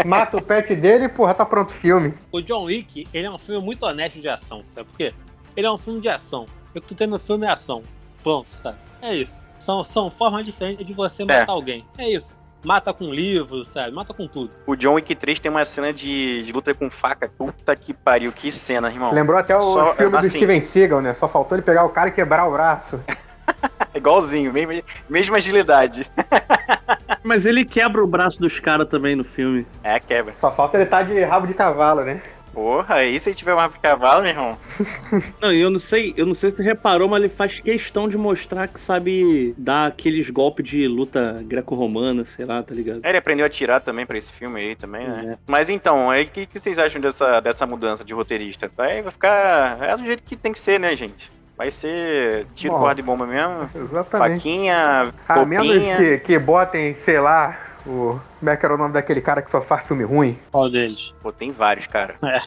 mata 0.06 0.36
o 0.36 0.42
pet 0.42 0.76
dele 0.76 1.06
e, 1.06 1.10
porra, 1.10 1.34
tá 1.34 1.46
pronto 1.46 1.70
o 1.70 1.74
filme. 1.74 2.14
O 2.34 2.42
John 2.42 2.64
Wick, 2.66 3.08
ele 3.14 3.28
é 3.28 3.32
um 3.32 3.38
filme 3.38 3.64
muito 3.64 3.86
honesto 3.86 4.20
de 4.20 4.28
ação, 4.28 4.62
sabe 4.66 4.90
por 4.90 4.98
quê? 4.98 5.14
Ele 5.56 5.68
é 5.68 5.72
um 5.72 5.78
filme 5.78 6.02
de 6.02 6.10
ação. 6.10 6.48
O 6.76 6.82
que 6.82 6.88
tu 6.88 6.96
tem 6.96 7.08
no 7.08 7.20
filme 7.20 7.46
é 7.46 7.50
ação. 7.52 7.82
Pronto, 8.24 8.48
sabe? 8.62 8.78
É 9.02 9.16
isso. 9.16 9.41
São, 9.62 9.84
são 9.84 10.10
formas 10.10 10.44
diferentes 10.44 10.84
de 10.84 10.92
você 10.92 11.24
matar 11.24 11.52
alguém. 11.52 11.86
É 11.96 12.10
isso. 12.10 12.32
Mata 12.66 12.92
com 12.94 13.06
livro, 13.14 13.64
sabe? 13.64 13.92
Mata 13.92 14.12
com 14.14 14.28
tudo. 14.28 14.52
O 14.66 14.76
John 14.76 14.94
Wick 14.94 15.14
3 15.16 15.40
tem 15.40 15.52
uma 15.52 15.64
cena 15.66 15.94
de, 15.94 16.44
de 16.44 16.52
luta 16.52 16.74
com 16.74 16.90
faca. 16.90 17.30
Puta 17.38 17.76
que 17.76 17.94
pariu, 17.94 18.32
que 18.32 18.52
cena, 18.52 18.90
irmão. 18.90 19.12
Lembrou 19.12 19.38
até 19.38 19.56
o 19.56 19.62
Só- 19.62 19.94
filme 19.94 20.12
do 20.12 20.18
assim. 20.18 20.30
Steven 20.30 20.62
Seagal, 20.62 21.02
né? 21.02 21.14
Só 21.14 21.28
faltou 21.28 21.56
ele 21.56 21.64
pegar 21.64 21.84
o 21.86 21.90
cara 21.90 22.10
e 22.10 22.12
quebrar 22.12 22.48
o 22.48 22.52
braço. 22.52 23.00
Igualzinho, 23.94 24.52
mesma, 24.52 24.82
mesma 25.10 25.38
agilidade. 25.38 26.10
Mas 27.24 27.46
ele 27.46 27.64
quebra 27.64 28.04
o 28.04 28.08
braço 28.08 28.40
dos 28.40 28.60
caras 28.60 28.88
também 28.88 29.16
no 29.16 29.24
filme. 29.24 29.66
É, 29.84 30.00
quebra. 30.00 30.34
Só 30.36 30.52
falta 30.52 30.78
ele 30.78 30.86
estar 30.86 31.04
de 31.04 31.20
rabo 31.24 31.46
de 31.46 31.54
cavalo, 31.54 32.02
né? 32.04 32.22
Porra, 32.54 32.96
aí 32.96 33.20
se 33.20 33.34
tiver 33.34 33.54
uma 33.54 33.68
de 33.70 33.80
cavalo, 33.80 34.22
meu 34.22 34.32
irmão. 34.32 34.58
Não, 35.42 35.54
e 35.54 35.62
eu 35.62 35.70
não 35.70 35.80
sei, 35.80 36.14
eu 36.18 36.26
não 36.26 36.34
sei 36.34 36.52
se 36.52 36.58
você 36.58 36.64
reparou, 36.64 37.08
mas 37.08 37.24
ele 37.24 37.30
faz 37.30 37.60
questão 37.60 38.10
de 38.10 38.18
mostrar 38.18 38.68
que 38.68 38.80
sabe 38.80 39.54
dar 39.58 39.88
aqueles 39.88 40.30
golpes 40.30 40.68
de 40.70 40.88
luta 40.88 41.42
greco-romana, 41.46 42.26
sei 42.36 42.46
lá, 42.46 42.62
tá 42.62 42.74
ligado? 42.74 43.00
É, 43.04 43.10
Ele 43.10 43.18
aprendeu 43.18 43.46
a 43.46 43.48
atirar 43.48 43.82
também 43.82 44.06
pra 44.06 44.18
esse 44.18 44.34
filme 44.34 44.60
aí 44.60 44.76
também, 44.76 45.08
né? 45.08 45.34
É. 45.34 45.38
Mas 45.48 45.70
então, 45.70 46.10
aí 46.10 46.24
o 46.24 46.28
que, 46.28 46.46
que 46.46 46.60
vocês 46.60 46.78
acham 46.78 47.00
dessa, 47.00 47.40
dessa 47.40 47.66
mudança 47.66 48.04
de 48.04 48.14
roteirista? 48.14 48.70
Vai, 48.76 49.02
vai 49.02 49.12
ficar. 49.12 49.82
É 49.82 49.96
do 49.96 50.04
jeito 50.04 50.24
que 50.24 50.36
tem 50.36 50.52
que 50.52 50.60
ser, 50.60 50.80
né, 50.80 50.96
gente? 50.96 51.32
Vai 51.58 51.70
ser 51.70 52.48
tiro, 52.56 52.74
Bom. 52.74 52.80
porra 52.80 52.96
de 52.96 53.02
bomba 53.02 53.28
mesmo. 53.28 53.70
Exatamente. 53.76 54.36
Faquinha, 54.38 55.14
A 55.28 55.46
menos 55.46 55.98
que, 55.98 56.18
que 56.18 56.40
botem, 56.40 56.96
sei 56.96 57.20
lá, 57.20 57.56
o. 57.86 58.20
Como 58.40 58.50
é 58.50 58.58
que 58.58 58.66
era 58.66 58.74
o 58.76 58.78
nome 58.78 58.94
daquele 58.94 59.22
cara 59.22 59.42
que 59.42 59.52
só 59.52 59.62
faz 59.62 59.86
filme 59.88 60.04
ruim? 60.04 60.40
Qual 60.52 60.70
deles? 60.70 61.14
Pô, 61.22 61.32
tem 61.32 61.52
vários, 61.52 61.88
cara. 61.88 62.16
É, 62.24 62.42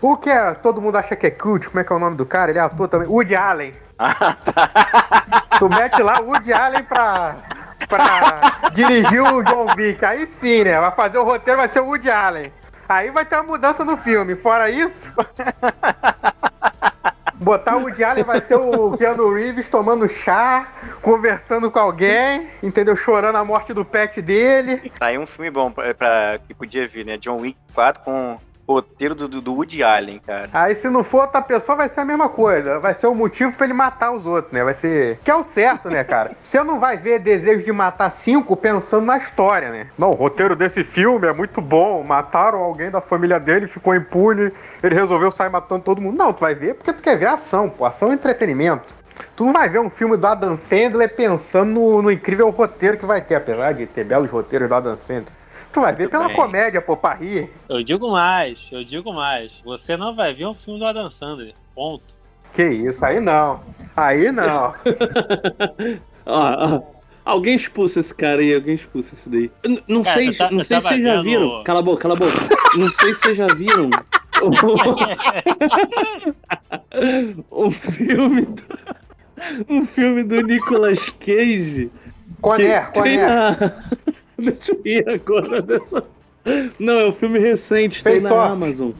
O 0.00 0.16
que 0.16 0.30
é, 0.30 0.54
todo 0.54 0.80
mundo 0.80 0.96
acha 0.96 1.14
que 1.16 1.26
é 1.26 1.30
cult, 1.30 1.68
como 1.68 1.80
é 1.80 1.84
que 1.84 1.92
é 1.92 1.96
o 1.96 1.98
nome 1.98 2.16
do 2.16 2.26
cara? 2.26 2.50
Ele 2.50 2.58
é 2.58 2.62
ator 2.62 2.88
também. 2.88 3.08
Woody 3.08 3.34
Allen. 3.36 3.72
Ah, 3.98 4.36
tá. 4.44 5.58
Tu 5.58 5.68
mete 5.70 6.02
lá 6.02 6.20
o 6.20 6.26
Woody 6.26 6.52
Allen 6.52 6.82
pra, 6.84 7.36
pra 7.88 8.68
dirigir 8.74 9.22
o 9.22 9.42
John 9.42 9.74
Wick. 9.74 10.04
Aí 10.04 10.26
sim, 10.26 10.64
né? 10.64 10.78
Vai 10.78 10.90
fazer 10.90 11.16
o 11.16 11.24
roteiro, 11.24 11.60
vai 11.60 11.68
ser 11.70 11.80
o 11.80 11.86
Woody 11.86 12.10
Allen. 12.10 12.52
Aí 12.86 13.10
vai 13.10 13.24
ter 13.24 13.36
uma 13.36 13.44
mudança 13.44 13.86
no 13.86 13.96
filme. 13.96 14.36
Fora 14.36 14.68
isso. 14.68 15.10
Botar 17.38 17.76
o 17.76 17.82
Woody 17.82 18.22
vai 18.24 18.40
ser 18.40 18.56
o 18.56 18.96
Keanu 18.96 19.32
Reeves 19.32 19.68
tomando 19.68 20.08
chá, 20.08 20.68
conversando 21.02 21.70
com 21.70 21.78
alguém, 21.78 22.48
entendeu? 22.62 22.96
Chorando 22.96 23.36
a 23.36 23.44
morte 23.44 23.72
do 23.74 23.84
pet 23.84 24.22
dele. 24.22 24.90
Tá 24.98 25.06
aí 25.06 25.18
um 25.18 25.26
filme 25.26 25.50
bom 25.50 25.70
pra, 25.70 25.92
pra- 25.94 26.38
que 26.46 26.54
podia 26.54 26.86
vir, 26.88 27.04
né? 27.04 27.16
John 27.18 27.40
Wick 27.40 27.58
4 27.74 28.02
com 28.02 28.38
roteiro 28.68 29.14
do, 29.14 29.28
do 29.28 29.54
Woody 29.54 29.82
Allen, 29.82 30.18
cara. 30.18 30.48
Aí 30.52 30.74
se 30.74 30.90
não 30.90 31.04
for 31.04 31.22
outra 31.22 31.40
pessoa, 31.40 31.76
vai 31.76 31.88
ser 31.88 32.00
a 32.00 32.04
mesma 32.04 32.28
coisa. 32.28 32.78
Vai 32.78 32.94
ser 32.94 33.06
o 33.06 33.14
motivo 33.14 33.52
pra 33.52 33.64
ele 33.64 33.72
matar 33.72 34.12
os 34.12 34.26
outros, 34.26 34.52
né? 34.52 34.64
Vai 34.64 34.74
ser. 34.74 35.18
Que 35.24 35.30
é 35.30 35.34
o 35.34 35.44
certo, 35.44 35.88
né, 35.88 36.02
cara? 36.02 36.32
Você 36.42 36.62
não 36.62 36.80
vai 36.80 36.96
ver 36.96 37.20
desejo 37.20 37.62
de 37.62 37.72
matar 37.72 38.10
cinco 38.10 38.56
pensando 38.56 39.06
na 39.06 39.16
história, 39.18 39.70
né? 39.70 39.86
Não, 39.96 40.10
o 40.10 40.14
roteiro 40.14 40.56
desse 40.56 40.82
filme 40.82 41.26
é 41.26 41.32
muito 41.32 41.60
bom. 41.60 42.02
Mataram 42.02 42.58
alguém 42.58 42.90
da 42.90 43.00
família 43.00 43.38
dele, 43.38 43.66
ficou 43.68 43.94
impune. 43.94 44.52
Ele 44.82 44.94
resolveu 44.94 45.30
sair 45.30 45.50
matando 45.50 45.82
todo 45.82 46.00
mundo. 46.00 46.16
Não, 46.16 46.32
tu 46.32 46.40
vai 46.40 46.54
ver 46.54 46.74
porque 46.74 46.92
tu 46.92 47.02
quer 47.02 47.16
ver 47.16 47.26
ação, 47.26 47.68
pô. 47.68 47.84
Ação 47.84 48.10
é 48.10 48.14
entretenimento. 48.14 48.94
Tu 49.34 49.44
não 49.44 49.52
vai 49.52 49.68
ver 49.68 49.78
um 49.78 49.88
filme 49.88 50.16
do 50.16 50.26
Adam 50.26 50.56
Sandler 50.56 51.14
pensando 51.14 51.70
no, 51.70 52.02
no 52.02 52.10
incrível 52.10 52.50
roteiro 52.50 52.98
que 52.98 53.06
vai 53.06 53.20
ter, 53.20 53.36
apesar 53.36 53.72
de 53.72 53.86
ter 53.86 54.04
belos 54.04 54.30
roteiros 54.30 54.68
do 54.68 54.74
Adam 54.74 54.96
Sandler. 54.96 55.32
Tu 55.76 55.80
vai 55.82 55.94
ver 55.94 56.08
pela 56.08 56.26
bem. 56.28 56.34
comédia, 56.36 56.80
pô, 56.80 56.96
pra 56.96 57.12
rir. 57.12 57.50
Eu 57.68 57.82
digo 57.82 58.10
mais, 58.10 58.66
eu 58.72 58.82
digo 58.82 59.12
mais. 59.12 59.52
Você 59.62 59.94
não 59.94 60.16
vai 60.16 60.32
ver 60.32 60.46
um 60.46 60.54
filme 60.54 60.78
do 60.80 60.86
Adam 60.86 61.10
Sandler. 61.10 61.52
Ponto. 61.74 62.16
Que 62.54 62.64
isso, 62.64 63.04
aí 63.04 63.20
não. 63.20 63.60
Aí 63.94 64.32
não. 64.32 64.72
Ó, 66.24 66.76
ó, 66.76 66.82
alguém 67.26 67.54
expulsa 67.56 68.00
esse 68.00 68.14
cara 68.14 68.40
aí, 68.40 68.54
alguém 68.54 68.76
expulsa 68.76 69.14
esse 69.14 69.28
daí. 69.28 69.50
N- 69.66 69.82
não 69.86 70.02
Cara, 70.02 70.16
sei, 70.16 70.32
ta- 70.34 70.50
não 70.50 70.64
sei 70.64 70.80
se 70.80 70.88
vocês 70.88 71.02
já 71.02 71.20
viram. 71.20 71.62
Cala 71.62 71.80
a 71.80 71.82
boca, 71.82 72.00
cala 72.00 72.14
a 72.14 72.16
boca. 72.16 72.32
não 72.78 72.88
sei 72.92 73.12
se 73.12 73.20
vocês 73.20 73.36
já 73.36 73.46
viram. 73.48 73.90
o, 77.50 77.70
filme 77.70 78.42
do, 78.46 78.62
um 79.68 79.86
filme 79.86 80.22
do 80.22 80.40
Nicolas 80.40 81.10
Cage. 81.20 81.90
Conner. 82.40 82.90
na- 82.94 83.72
Deixa 84.38 84.72
eu 84.72 84.80
ir 84.84 85.08
agora 85.08 85.62
dessa. 85.62 86.04
Não, 86.78 87.00
é 87.00 87.08
um 87.08 87.12
filme 87.12 87.40
recente, 87.40 88.04
tem 88.04 88.20
na. 88.20 88.50
Amazon. 88.50 88.92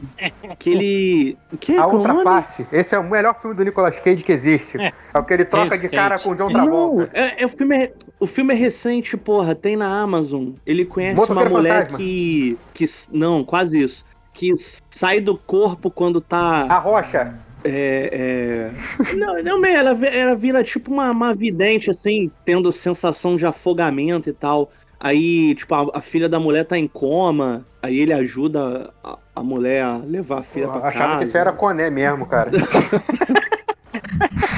Que 0.59 0.69
ele. 0.69 1.37
Que, 1.59 1.77
A 1.77 1.83
qual 1.83 1.91
o 1.91 1.97
Outra 1.97 2.13
nome? 2.13 2.23
Face. 2.25 2.67
Esse 2.73 2.93
é 2.93 2.99
o 2.99 3.09
melhor 3.09 3.33
filme 3.39 3.55
do 3.55 3.63
Nicolas 3.63 3.97
Cage 3.99 4.21
que 4.21 4.33
existe. 4.33 4.77
É, 4.77 4.91
o 5.17 5.23
que 5.23 5.33
ele 5.33 5.45
troca 5.45 5.77
de 5.77 5.83
Recente. 5.83 5.95
cara 5.95 6.19
com 6.19 6.31
o 6.31 6.35
John 6.35 6.49
Não, 6.49 6.51
Travolta. 6.51 7.09
é, 7.13 7.41
é 7.41 7.45
o, 7.45 7.49
filme 7.49 7.77
é, 7.77 7.93
o 8.19 8.27
filme 8.27 8.53
é 8.53 8.57
recente, 8.57 9.15
porra, 9.15 9.55
tem 9.55 9.77
na 9.77 9.87
Amazon. 10.01 10.49
Ele 10.65 10.83
conhece 10.83 11.15
Motoqueiro 11.15 11.49
uma 11.49 11.57
mulher 11.57 11.83
Fantasma. 11.83 11.97
que, 11.97 12.57
que. 12.73 12.85
Não, 13.13 13.45
quase 13.45 13.81
isso. 13.81 14.05
Que 14.33 14.51
sai 14.89 15.21
do 15.21 15.37
corpo 15.37 15.89
quando 15.89 16.19
tá. 16.19 16.65
A 16.67 16.77
Rocha. 16.79 17.33
É, 17.63 18.71
é... 19.01 19.13
Não, 19.15 19.41
não, 19.41 19.65
ela, 19.65 19.91
ela 20.05 20.35
vira 20.35 20.63
tipo 20.63 20.91
uma, 20.91 21.11
uma 21.11 21.33
vidente, 21.33 21.89
assim, 21.89 22.29
tendo 22.45 22.71
sensação 22.71 23.35
de 23.35 23.45
afogamento 23.45 24.29
e 24.29 24.33
tal. 24.33 24.69
Aí, 24.99 25.53
tipo, 25.55 25.73
a, 25.75 25.97
a 25.99 26.01
filha 26.01 26.27
da 26.27 26.39
mulher 26.39 26.65
tá 26.65 26.77
em 26.77 26.87
coma. 26.87 27.65
Aí 27.81 27.99
ele 27.99 28.13
ajuda 28.13 28.91
a, 29.03 29.17
a 29.35 29.43
mulher 29.43 29.83
a 29.83 29.97
levar 29.97 30.39
a 30.39 30.43
filha 30.43 30.65
Eu 30.65 30.71
pra 30.71 30.87
achava 30.87 31.05
casa. 31.07 31.17
que 31.19 31.25
isso 31.25 31.37
era 31.37 31.51
Coné 31.51 31.89
mesmo, 31.89 32.25
cara. 32.25 32.51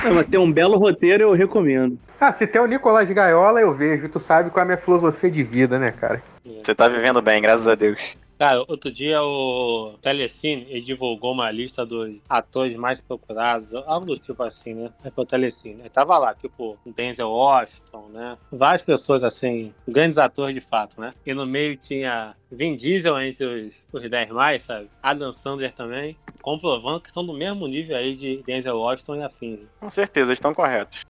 Não, 0.05 0.15
mas 0.15 0.25
tem 0.27 0.39
um 0.39 0.51
belo 0.51 0.77
roteiro, 0.77 1.23
eu 1.23 1.33
recomendo. 1.33 1.97
ah, 2.19 2.31
se 2.31 2.47
tem 2.47 2.61
o 2.61 2.65
Nicolas 2.65 3.09
Gaiola, 3.09 3.59
eu 3.61 3.73
vejo. 3.73 4.07
Tu 4.09 4.19
sabe 4.19 4.49
qual 4.49 4.61
é 4.61 4.63
a 4.63 4.65
minha 4.65 4.77
filosofia 4.77 5.29
de 5.29 5.43
vida, 5.43 5.77
né, 5.77 5.91
cara? 5.91 6.21
Você 6.63 6.73
tá 6.73 6.87
vivendo 6.87 7.21
bem, 7.21 7.41
graças 7.41 7.67
a 7.67 7.75
Deus. 7.75 8.15
Cara, 8.39 8.63
outro 8.69 8.89
dia 8.89 9.21
o 9.21 9.95
Telecine 10.01 10.65
ele 10.69 10.79
divulgou 10.79 11.33
uma 11.33 11.51
lista 11.51 11.85
dos 11.85 12.15
atores 12.29 12.77
mais 12.77 13.01
procurados, 13.01 13.75
algo 13.75 14.05
do 14.05 14.17
tipo 14.17 14.41
assim, 14.41 14.73
né? 14.73 14.93
É 15.03 15.09
pro 15.09 15.25
Telecine. 15.25 15.89
Tava 15.89 16.17
lá, 16.17 16.33
tipo, 16.33 16.79
Denzel 16.85 17.29
Washington, 17.29 18.07
né? 18.13 18.37
Várias 18.49 18.81
pessoas, 18.81 19.25
assim, 19.25 19.73
grandes 19.85 20.17
atores 20.17 20.55
de 20.55 20.61
fato, 20.61 21.01
né? 21.01 21.13
E 21.25 21.33
no 21.33 21.45
meio 21.45 21.75
tinha 21.75 22.33
Vin 22.49 22.77
Diesel 22.77 23.19
entre 23.19 23.45
os, 23.45 23.73
os 23.91 24.09
10 24.09 24.29
mais, 24.29 24.63
sabe? 24.63 24.89
Adam 25.03 25.33
Sandler 25.33 25.73
também, 25.73 26.15
comprovando 26.41 27.01
que 27.01 27.11
são 27.11 27.25
do 27.25 27.33
mesmo 27.33 27.67
nível 27.67 27.97
aí 27.97 28.15
de 28.15 28.41
Denzel 28.43 28.77
Washington 28.77 29.17
e 29.17 29.23
afins. 29.23 29.59
Com 29.81 29.91
certeza, 29.91 30.31
estão 30.31 30.53
corretos. 30.53 31.01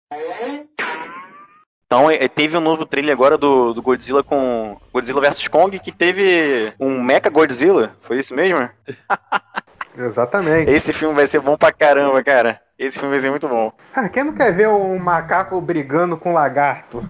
Então, 1.88 2.10
é, 2.10 2.28
teve 2.28 2.54
um 2.54 2.60
novo 2.60 2.84
trailer 2.84 3.14
agora 3.14 3.38
do, 3.38 3.72
do 3.72 3.80
Godzilla 3.80 4.22
com 4.22 4.76
Godzilla 4.92 5.22
vs 5.22 5.48
Kong, 5.48 5.78
que 5.78 5.90
teve 5.90 6.70
um 6.78 7.02
Mecha 7.02 7.30
Godzilla. 7.30 7.92
Foi 8.02 8.18
isso 8.18 8.34
mesmo? 8.34 8.68
Exatamente. 9.96 10.70
Esse 10.70 10.92
filme 10.92 11.14
vai 11.14 11.26
ser 11.26 11.40
bom 11.40 11.56
pra 11.56 11.72
caramba, 11.72 12.22
cara. 12.22 12.60
Esse 12.78 12.98
filme 12.98 13.14
vai 13.14 13.20
ser 13.20 13.30
muito 13.30 13.48
bom. 13.48 13.72
Ah, 13.94 14.06
quem 14.06 14.22
não 14.22 14.34
quer 14.34 14.52
ver 14.52 14.68
um 14.68 14.98
macaco 14.98 15.58
brigando 15.62 16.18
com 16.18 16.30
um 16.30 16.34
lagarto? 16.34 17.08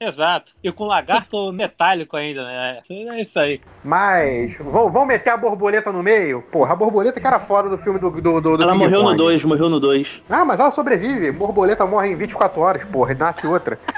Exato. 0.00 0.52
E 0.62 0.70
com 0.70 0.86
lagarto 0.86 1.50
metálico 1.52 2.16
ainda, 2.16 2.44
né? 2.44 2.80
É 2.88 3.20
isso 3.20 3.38
aí. 3.38 3.60
Mas, 3.82 4.56
vão, 4.58 4.90
vão 4.90 5.04
meter 5.04 5.30
a 5.30 5.36
borboleta 5.36 5.90
no 5.90 6.02
meio? 6.02 6.42
Porra, 6.42 6.72
a 6.72 6.76
borboleta 6.76 7.20
que 7.20 7.26
era 7.26 7.40
fora 7.40 7.68
do 7.68 7.78
filme 7.78 7.98
do, 7.98 8.10
do, 8.10 8.40
do, 8.40 8.56
do 8.56 8.62
Ela 8.62 8.72
King 8.72 8.84
morreu 8.84 9.02
no 9.02 9.08
Kong. 9.08 9.18
2, 9.18 9.44
morreu 9.44 9.68
no 9.68 9.80
2. 9.80 10.22
Ah, 10.28 10.44
mas 10.44 10.60
ela 10.60 10.70
sobrevive. 10.70 11.32
Borboleta 11.32 11.84
morre 11.86 12.10
em 12.10 12.16
24 12.16 12.60
horas, 12.60 12.84
porra, 12.84 13.12
e 13.12 13.14
nasce 13.16 13.46
outra. 13.46 13.78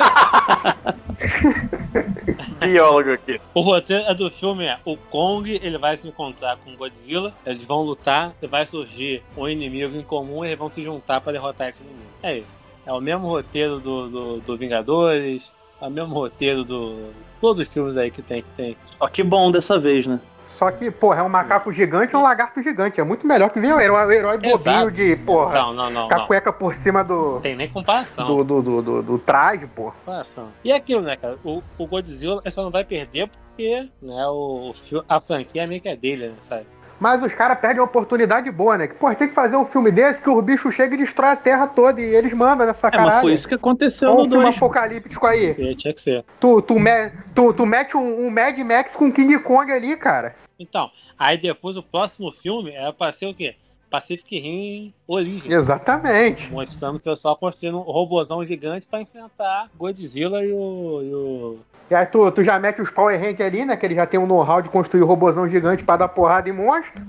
Biólogo 2.61 3.13
aqui. 3.13 3.41
O 3.55 3.61
roteiro 3.61 4.15
do 4.15 4.31
filme 4.31 4.65
é 4.65 4.79
o 4.85 4.97
Kong, 4.97 5.61
ele 5.63 5.79
vai 5.79 5.97
se 5.97 6.07
encontrar 6.09 6.57
com 6.59 6.73
o 6.73 6.77
Godzilla, 6.77 7.35
eles 7.45 7.65
vão 7.65 7.83
lutar, 7.83 8.33
e 8.41 8.47
vai 8.47 8.67
surgir 8.67 9.23
um 9.37 9.49
inimigo 9.49 9.97
em 9.97 10.03
comum 10.03 10.45
e 10.45 10.49
eles 10.49 10.59
vão 10.59 10.71
se 10.71 10.83
juntar 10.83 11.21
pra 11.21 11.33
derrotar 11.33 11.69
esse 11.69 11.83
inimigo. 11.83 12.11
É 12.23 12.39
isso. 12.39 12.59
É 12.87 12.93
o 12.93 13.01
mesmo 13.01 13.27
roteiro 13.27 13.79
do, 13.79 14.09
do, 14.09 14.41
do 14.41 14.57
Vingadores, 14.57 15.45
é 15.45 15.60
o 15.87 15.91
mesmo 15.91 16.15
roteiro 16.15 16.65
do. 16.65 17.11
Todos 17.41 17.67
os 17.67 17.73
filmes 17.73 17.97
aí 17.97 18.11
que 18.11 18.23
tem. 18.23 18.43
Que 18.43 18.49
tem. 18.57 18.77
Ó, 18.99 19.09
que 19.09 19.23
bom 19.23 19.51
dessa 19.51 19.79
vez, 19.79 20.07
né? 20.07 20.21
Só 20.47 20.69
que, 20.73 20.91
porra, 20.91 21.21
é 21.21 21.23
um 21.23 21.29
macaco 21.29 21.73
gigante 21.73 22.13
e 22.13 22.17
um 22.17 22.23
lagarto 22.23 22.61
gigante. 22.61 23.01
É 23.01 23.05
muito 23.05 23.25
melhor 23.25 23.51
que 23.53 23.61
ver 23.61 23.73
o 23.73 23.79
herói, 23.81 24.05
o 24.07 24.11
herói 24.11 24.37
bobinho 24.37 24.91
de, 24.91 25.15
porra, 25.15 25.53
Não, 25.55 25.73
não, 25.73 25.91
não. 25.91 26.09
com 26.09 26.15
a 26.15 26.19
não. 26.19 26.27
cueca 26.27 26.53
por 26.53 26.75
cima 26.75 27.05
do, 27.05 27.35
Não 27.35 27.41
tem 27.41 27.55
nem 27.55 27.69
comparação. 27.69 28.27
do, 28.27 28.43
do, 28.43 28.61
do, 28.61 28.83
do- 28.83 29.03
do 29.03 29.19
traje, 29.19 29.69
porra. 29.69 29.93
comparação. 30.05 30.49
E 30.65 30.73
é 30.73 30.75
aquilo, 30.75 31.03
né, 31.03 31.15
cara? 31.15 31.39
O, 31.45 31.63
o 31.79 31.87
Godzilla 31.87 32.43
só 32.51 32.65
não 32.65 32.71
vai 32.73 32.83
perder 32.85 33.29
porque 33.29 33.89
né, 34.03 34.27
o, 34.27 34.75
a 35.09 35.21
franquia 35.21 35.69
meio 35.69 35.81
que 35.81 35.89
é 35.89 35.95
dele, 35.95 36.27
né, 36.31 36.35
sabe? 36.41 36.67
Mas 37.01 37.23
os 37.23 37.33
caras 37.35 37.59
perdem 37.59 37.81
uma 37.81 37.87
oportunidade 37.87 38.51
boa, 38.51 38.77
né? 38.77 38.87
Que, 38.87 38.95
porra, 38.95 39.15
tem 39.15 39.29
que 39.29 39.35
fazer 39.35 39.57
um 39.57 39.65
filme 39.65 39.91
desse 39.91 40.21
que 40.21 40.29
o 40.29 40.43
bicho 40.43 40.71
chega 40.71 40.95
e 40.95 40.99
destrói 40.99 41.31
a 41.31 41.37
terra 41.37 41.67
toda 41.67 42.01
e 42.01 42.05
eles 42.05 42.35
mandam 42.35 42.67
nessa 42.67 42.89
É, 42.89 42.91
mas 42.91 43.01
caralho. 43.01 43.21
foi 43.23 43.33
isso 43.33 43.49
que 43.49 43.55
aconteceu 43.55 44.11
um 44.11 44.25
no 44.25 44.29
filme 44.29 44.45
2. 44.45 44.57
apocalíptico 44.57 45.27
aí. 45.27 45.55
Sim, 45.55 45.75
tinha 45.75 45.95
que 45.95 46.01
ser. 46.01 46.25
Tu, 46.39 46.61
tu, 46.63 46.79
me, 46.79 47.11
tu, 47.35 47.55
tu 47.55 47.65
mete 47.65 47.97
um, 47.97 48.27
um 48.27 48.31
Mad 48.31 48.59
Max 48.59 48.93
com 48.95 49.11
King 49.11 49.39
Kong 49.39 49.73
ali, 49.73 49.97
cara. 49.97 50.37
Então, 50.59 50.91
aí 51.19 51.39
depois 51.39 51.75
o 51.77 51.83
próximo 51.83 52.31
filme 52.33 52.71
era 52.73 52.93
pra 52.93 53.11
ser 53.13 53.27
o 53.27 53.35
quê? 53.35 53.57
Pacific 53.91 54.39
Rim 54.39 54.95
Origem. 55.07 55.51
Exatamente. 55.53 56.51
Mostrando 56.53 56.97
o 56.97 57.01
pessoal 57.01 57.37
construindo 57.37 57.79
um 57.79 57.83
robozão 57.83 58.45
gigante 58.47 58.87
pra 58.89 59.01
enfrentar 59.01 59.69
Godzilla 59.77 60.45
e 60.45 60.53
o. 60.53 61.03
E 61.03 61.15
o... 61.15 61.59
E 61.91 61.95
aí 61.95 62.07
tu, 62.07 62.31
tu 62.31 62.45
já 62.45 62.57
mete 62.59 62.81
os 62.81 62.91
Power 62.91 63.19
Rangers 63.19 63.41
ali, 63.41 63.65
né? 63.65 63.77
Que 63.77 63.85
eles 63.85 63.97
já 63.97 64.07
tem 64.07 64.21
um 64.21 64.27
know-how 64.27 64.63
de 64.63 64.69
construir 64.69 65.03
robôzão 65.03 65.49
gigante 65.49 65.83
pra 65.83 65.97
dar 65.97 66.09
porrada 66.09 66.49
em 66.49 66.53
monstro. 66.53 67.03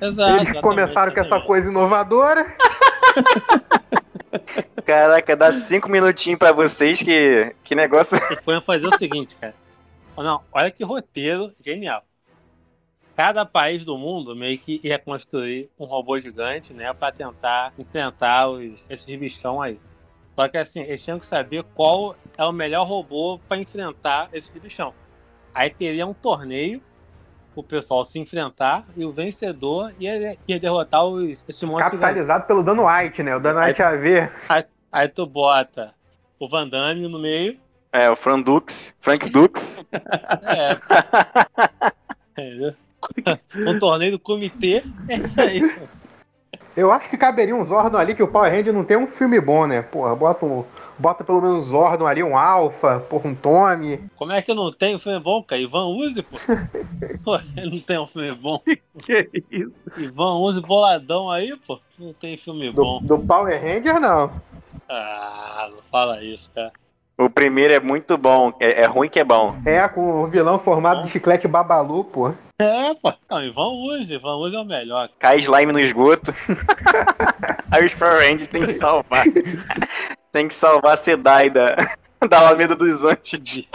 Exato. 0.00 0.30
eles 0.30 0.42
exatamente, 0.42 0.62
começaram 0.62 1.12
com 1.12 1.20
essa 1.20 1.40
coisa 1.40 1.68
inovadora. 1.68 2.46
Caraca, 4.84 5.36
dá 5.36 5.52
cinco 5.52 5.90
minutinhos 5.90 6.38
pra 6.38 6.52
vocês 6.52 7.00
que, 7.02 7.54
que 7.62 7.74
negócio. 7.74 8.18
Foi 8.42 8.60
fazer 8.62 8.86
o 8.86 8.96
seguinte, 8.96 9.36
cara. 9.38 9.54
Não, 10.16 10.40
olha 10.52 10.70
que 10.70 10.82
roteiro 10.84 11.52
genial. 11.62 12.02
Cada 13.16 13.44
país 13.44 13.84
do 13.84 13.96
mundo 13.96 14.34
meio 14.34 14.58
que 14.58 14.80
ia 14.82 14.98
construir 14.98 15.68
um 15.78 15.84
robô 15.84 16.20
gigante, 16.20 16.72
né, 16.72 16.92
Pra 16.92 17.12
tentar 17.12 17.72
enfrentar 17.78 18.48
os, 18.48 18.84
esses 18.88 19.16
bichão 19.16 19.60
aí. 19.60 19.78
Só 20.34 20.48
que 20.48 20.58
assim, 20.58 20.82
eles 20.82 21.02
tinham 21.02 21.18
que 21.18 21.26
saber 21.26 21.64
qual 21.74 22.16
é 22.36 22.44
o 22.44 22.52
melhor 22.52 22.86
robô 22.86 23.38
pra 23.48 23.56
enfrentar 23.56 24.28
esses 24.32 24.50
bichão. 24.50 24.92
Aí 25.54 25.70
teria 25.70 26.06
um 26.06 26.14
torneio 26.14 26.82
o 27.54 27.62
pessoal 27.62 28.04
se 28.04 28.18
enfrentar 28.18 28.84
e 28.96 29.04
o 29.04 29.12
vencedor 29.12 29.94
ia, 29.98 30.36
ia 30.46 30.58
derrotar 30.58 31.04
os, 31.04 31.38
esse 31.48 31.64
monte 31.64 31.84
de 31.84 31.90
Capitalizado 31.90 32.46
pelo 32.46 32.62
Dano 32.62 32.86
White, 32.86 33.22
né? 33.22 33.36
O 33.36 33.40
Dano 33.40 33.60
White 33.60 33.82
AV. 33.82 34.28
Aí 34.90 35.08
tu 35.08 35.26
bota 35.26 35.94
o 36.38 36.48
Van 36.48 36.68
Damme 36.68 37.08
no 37.08 37.18
meio. 37.18 37.58
É, 37.92 38.10
o 38.10 38.16
Frank 38.16 38.42
Dux, 38.42 38.94
Frank 39.00 39.28
Dux. 39.30 39.84
É. 40.42 40.76
Entendeu? 42.42 42.74
Um 43.54 43.78
torneio 43.78 44.12
do 44.12 44.18
comitê. 44.18 44.82
É 45.08 45.16
isso 45.16 45.40
aí. 45.40 45.60
Eu 46.76 46.90
acho 46.90 47.08
que 47.08 47.16
caberia 47.16 47.54
um 47.54 47.64
Zordon 47.64 47.98
ali, 47.98 48.14
que 48.14 48.22
o 48.22 48.26
Power 48.28 48.50
Ranger 48.50 48.72
não 48.72 48.84
tem 48.84 48.96
um 48.96 49.06
filme 49.06 49.40
bom, 49.40 49.66
né? 49.66 49.80
Porra, 49.80 50.14
bota, 50.16 50.44
um, 50.44 50.64
bota 50.98 51.22
pelo 51.22 51.40
menos 51.40 51.58
um 51.58 51.60
Zordon 51.70 52.06
ali, 52.06 52.22
um 52.22 52.36
Alpha, 52.36 52.98
porra, 52.98 53.28
um 53.28 53.34
Tommy. 53.34 54.00
Como 54.16 54.32
é 54.32 54.42
que 54.42 54.52
não 54.52 54.72
tenho 54.72 54.96
um 54.96 55.00
filme 55.00 55.20
bom, 55.20 55.42
cara? 55.42 55.60
Ivan 55.60 55.86
Uzi, 55.86 56.22
pô. 56.22 56.36
Pô, 57.24 57.36
ele 57.56 57.70
não 57.70 57.80
tem 57.80 57.98
um 57.98 58.06
filme 58.06 58.34
bom. 58.34 58.60
Que 58.98 59.30
isso? 59.50 59.72
Ivan 59.96 60.34
Uzi 60.34 60.60
boladão 60.60 61.30
aí, 61.30 61.56
pô. 61.66 61.78
Não 61.98 62.12
tem 62.12 62.36
filme 62.36 62.72
Do, 62.72 62.82
bom. 62.82 63.00
do 63.02 63.18
Power 63.20 63.60
Ranger, 63.60 64.00
não. 64.00 64.32
Ah, 64.88 65.68
não 65.70 65.78
fala 65.90 66.22
isso, 66.22 66.50
cara. 66.54 66.72
O 67.16 67.30
primeiro 67.30 67.72
é 67.72 67.78
muito 67.78 68.18
bom, 68.18 68.52
é, 68.58 68.82
é 68.82 68.86
ruim 68.86 69.08
que 69.08 69.20
é 69.20 69.24
bom. 69.24 69.54
É, 69.64 69.86
com 69.86 70.24
o 70.24 70.26
vilão 70.26 70.58
formado 70.58 71.04
de 71.04 71.10
chiclete 71.10 71.46
babalu, 71.46 72.02
pô. 72.02 72.34
É, 72.58 72.94
pô. 72.94 73.12
Não, 73.28 73.42
Ivan 73.42 73.68
Uzi. 73.68 74.14
Ivan 74.14 74.36
Uzi 74.36 74.56
é 74.56 74.60
o 74.60 74.64
melhor. 74.64 75.08
Cai 75.18 75.38
slime 75.38 75.72
no 75.72 75.80
esgoto. 75.80 76.32
Aí 77.70 77.84
os 77.84 77.94
Power 77.94 78.18
Rangers 78.18 78.48
tem 78.48 78.64
que 78.64 78.72
salvar. 78.72 79.24
tem 80.30 80.46
que 80.48 80.54
salvar 80.54 80.92
a 80.92 80.96
Sedai 80.96 81.50
da, 81.50 81.76
da 82.28 82.38
Alameda 82.38 82.76
dos 82.76 83.04
Anjos. 83.04 83.40
De... 83.42 83.68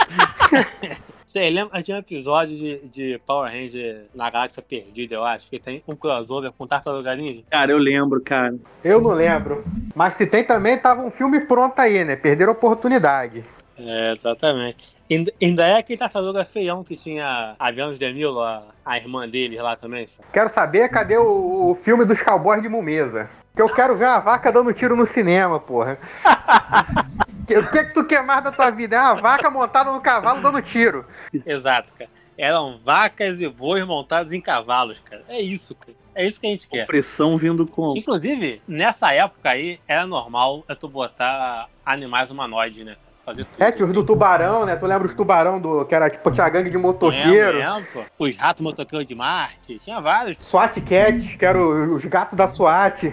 Você 1.30 1.48
lembra 1.48 1.80
de 1.80 1.92
um 1.92 1.96
episódio 1.96 2.56
de, 2.56 2.78
de 2.88 3.20
Power 3.24 3.52
Ranger 3.52 4.06
na 4.12 4.28
Galáxia 4.28 4.60
Perdida, 4.60 5.14
eu 5.14 5.24
acho, 5.24 5.48
que 5.48 5.60
tem 5.60 5.80
um 5.86 5.94
crossover 5.94 6.50
com 6.50 6.66
Tartaruga 6.66 7.14
Ninja? 7.14 7.44
Cara, 7.48 7.70
eu 7.70 7.78
lembro, 7.78 8.20
cara. 8.20 8.56
Eu 8.82 9.00
não 9.00 9.12
lembro. 9.12 9.64
Mas 9.94 10.16
se 10.16 10.26
tem 10.26 10.42
também, 10.42 10.76
tava 10.76 11.04
um 11.04 11.10
filme 11.10 11.38
pronto 11.46 11.78
aí, 11.78 12.04
né? 12.04 12.16
Perderam 12.16 12.50
a 12.50 12.56
oportunidade. 12.56 13.44
É, 13.78 14.12
exatamente. 14.12 14.92
Ainda- 15.10 15.66
é 15.66 15.76
aquele 15.76 15.98
tartaruga 15.98 16.44
feião 16.44 16.84
que 16.84 16.96
tinha 16.96 17.56
avião 17.58 17.92
de 17.92 17.98
Demilo, 17.98 18.40
a, 18.40 18.62
a 18.84 18.96
irmã 18.96 19.28
deles 19.28 19.60
lá 19.60 19.74
também, 19.74 20.06
sabe? 20.06 20.24
Quero 20.32 20.48
saber 20.48 20.88
cadê 20.88 21.16
o, 21.18 21.70
o 21.70 21.74
filme 21.74 22.04
dos 22.04 22.22
cowboys 22.22 22.62
de 22.62 22.68
Mumesa. 22.68 23.28
Que 23.56 23.60
eu 23.62 23.68
quero 23.68 23.96
ver 23.96 24.04
uma 24.06 24.20
vaca 24.20 24.52
dando 24.52 24.72
tiro 24.72 24.94
no 24.94 25.04
cinema, 25.04 25.58
porra. 25.58 25.98
O 27.50 27.66
que, 27.72 27.82
que 27.84 27.94
tu 27.94 28.04
quer 28.04 28.22
mais 28.22 28.44
da 28.44 28.52
tua 28.52 28.70
vida? 28.70 28.94
É 28.94 29.00
uma 29.00 29.16
vaca 29.16 29.50
montada 29.50 29.90
no 29.90 30.00
cavalo 30.00 30.40
dando 30.40 30.62
tiro. 30.62 31.04
Exato, 31.44 31.88
cara. 31.98 32.08
Eram 32.38 32.78
vacas 32.84 33.40
e 33.40 33.48
bois 33.48 33.84
montados 33.84 34.32
em 34.32 34.40
cavalos, 34.40 35.00
cara. 35.00 35.24
É 35.28 35.40
isso, 35.40 35.74
cara. 35.74 35.96
É 36.14 36.24
isso 36.24 36.40
que 36.40 36.46
a 36.46 36.50
gente 36.50 36.68
quer. 36.68 36.86
Pressão 36.86 37.36
vindo 37.36 37.66
com. 37.66 37.96
Inclusive, 37.96 38.62
nessa 38.68 39.12
época 39.12 39.50
aí, 39.50 39.80
era 39.88 40.06
normal 40.06 40.64
tu 40.78 40.88
botar 40.88 41.68
animais 41.84 42.30
humanoides, 42.30 42.84
né? 42.86 42.96
Fazer 43.24 43.44
tudo. 43.44 43.62
É, 43.62 43.82
os 43.82 43.92
do 43.92 44.04
tubarão, 44.04 44.64
né? 44.64 44.76
Tu 44.76 44.86
lembra 44.86 45.06
os 45.06 45.14
tubarão 45.14 45.60
do. 45.60 45.84
Que 45.84 45.94
era 45.94 46.08
tipo, 46.08 46.30
tinha 46.30 46.48
gangue 46.48 46.70
de 46.70 46.78
motoqueiro. 46.78 47.58
Lembro, 47.58 47.74
lembro. 47.94 48.10
Os 48.18 48.36
ratos 48.36 48.62
motoqueiros 48.62 49.06
de 49.06 49.14
Marte. 49.14 49.78
Tinha 49.78 50.00
vários. 50.00 50.38
SWAT 50.40 50.80
Cats, 50.80 51.36
que 51.36 51.44
eram 51.44 51.94
os 51.94 52.04
gatos 52.04 52.36
da 52.36 52.48
SWAT. 52.48 53.12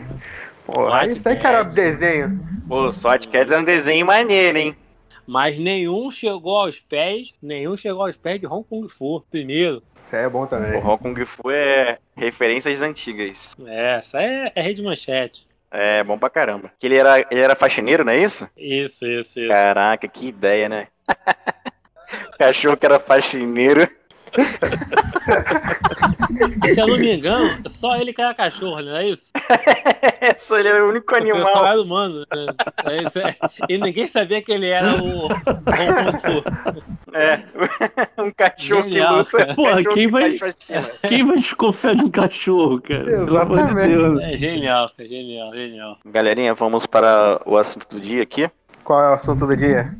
Pô, 0.65 0.87
SWAT 0.87 1.15
isso 1.15 1.27
aí 1.27 1.35
que 1.35 1.47
era 1.47 1.63
desenho. 1.63 2.39
Pô, 2.67 2.91
SWAT 2.91 3.27
Cats 3.27 3.51
é 3.51 3.59
um 3.59 3.63
desenho 3.63 4.05
maneiro, 4.05 4.57
hein? 4.57 4.77
Mas 5.27 5.59
nenhum 5.59 6.09
chegou 6.09 6.55
aos 6.55 6.79
pés, 6.79 7.33
nenhum 7.41 7.75
chegou 7.75 8.05
aos 8.05 8.15
pés 8.15 8.39
de 8.39 8.47
Hong 8.47 8.63
Kong 8.63 8.87
Fu, 8.87 9.21
primeiro. 9.29 9.83
Isso 10.01 10.15
aí 10.15 10.23
é 10.23 10.29
bom 10.29 10.43
O 10.43 10.47
também. 10.47 10.81
Hong 10.81 10.97
Kong 10.97 11.25
Fu 11.25 11.51
é 11.51 11.97
referências 12.15 12.81
antigas. 12.81 13.53
É, 13.65 13.95
essa 13.95 14.21
é, 14.21 14.53
é 14.55 14.61
rede 14.61 14.81
manchete. 14.81 15.45
É 15.71 16.03
bom 16.03 16.17
pra 16.17 16.29
caramba. 16.29 16.71
Que 16.79 16.87
ele 16.87 16.95
era, 16.95 17.19
ele 17.29 17.41
era 17.41 17.55
faxineiro, 17.55 18.03
não 18.05 18.11
é 18.13 18.17
isso? 18.17 18.49
Isso, 18.55 19.05
isso, 19.05 19.39
isso. 19.39 19.49
Caraca, 19.49 20.07
que 20.07 20.27
ideia, 20.27 20.69
né? 20.69 20.87
Cachorro 22.39 22.77
que 22.77 22.85
era 22.85 22.99
faxineiro. 22.99 23.89
E 26.63 26.69
se 26.73 26.79
eu 26.79 26.87
não 26.87 26.97
me 26.97 27.15
engano, 27.15 27.57
só 27.67 27.97
ele 27.97 28.13
que 28.13 28.21
era 28.21 28.33
cachorro, 28.33 28.81
não 28.81 28.95
é 28.95 29.07
isso? 29.07 29.31
Só 30.37 30.59
ele 30.59 30.69
era 30.69 30.85
o 30.85 30.89
único 30.89 31.13
O 31.13 31.17
animal. 31.17 31.65
era 31.65 31.81
humano. 31.81 32.19
Né? 32.19 32.47
É 32.85 33.03
isso, 33.03 33.19
é. 33.19 33.35
E 33.69 33.77
ninguém 33.77 34.07
sabia 34.07 34.41
que 34.41 34.51
ele 34.51 34.67
era 34.67 34.93
o 34.95 35.29
Fu. 35.29 36.43
É. 37.13 37.41
um 38.21 38.31
cachorro 38.31 38.83
Genial, 38.83 39.25
que 39.25 39.37
luta. 39.37 39.47
cachorro 39.47 39.83
quem 39.83 39.93
que 39.93 40.07
vai-. 40.07 40.37
Quem 41.07 41.25
vai 41.25 41.37
desconfiar 41.37 41.95
de 41.95 42.03
um 42.03 42.11
cachorro, 42.11 42.81
cara? 42.81 43.03
Pelo 43.03 43.37
amor 43.37 43.57
de 43.57 43.63
Exatamente. 43.63 43.95
Deus. 43.95 44.21
É 44.21 44.37
genial, 44.37 44.91
cara, 44.95 45.09
genial, 45.09 45.53
genial. 45.53 45.97
Galerinha, 46.05 46.53
vamos 46.53 46.85
para 46.85 47.41
o 47.45 47.57
assunto 47.57 47.87
do 47.89 47.99
dia 48.01 48.23
aqui. 48.23 48.49
Qual 48.83 49.01
é 49.01 49.09
o 49.09 49.13
assunto 49.13 49.45
do 49.47 49.55
dia? 49.55 49.93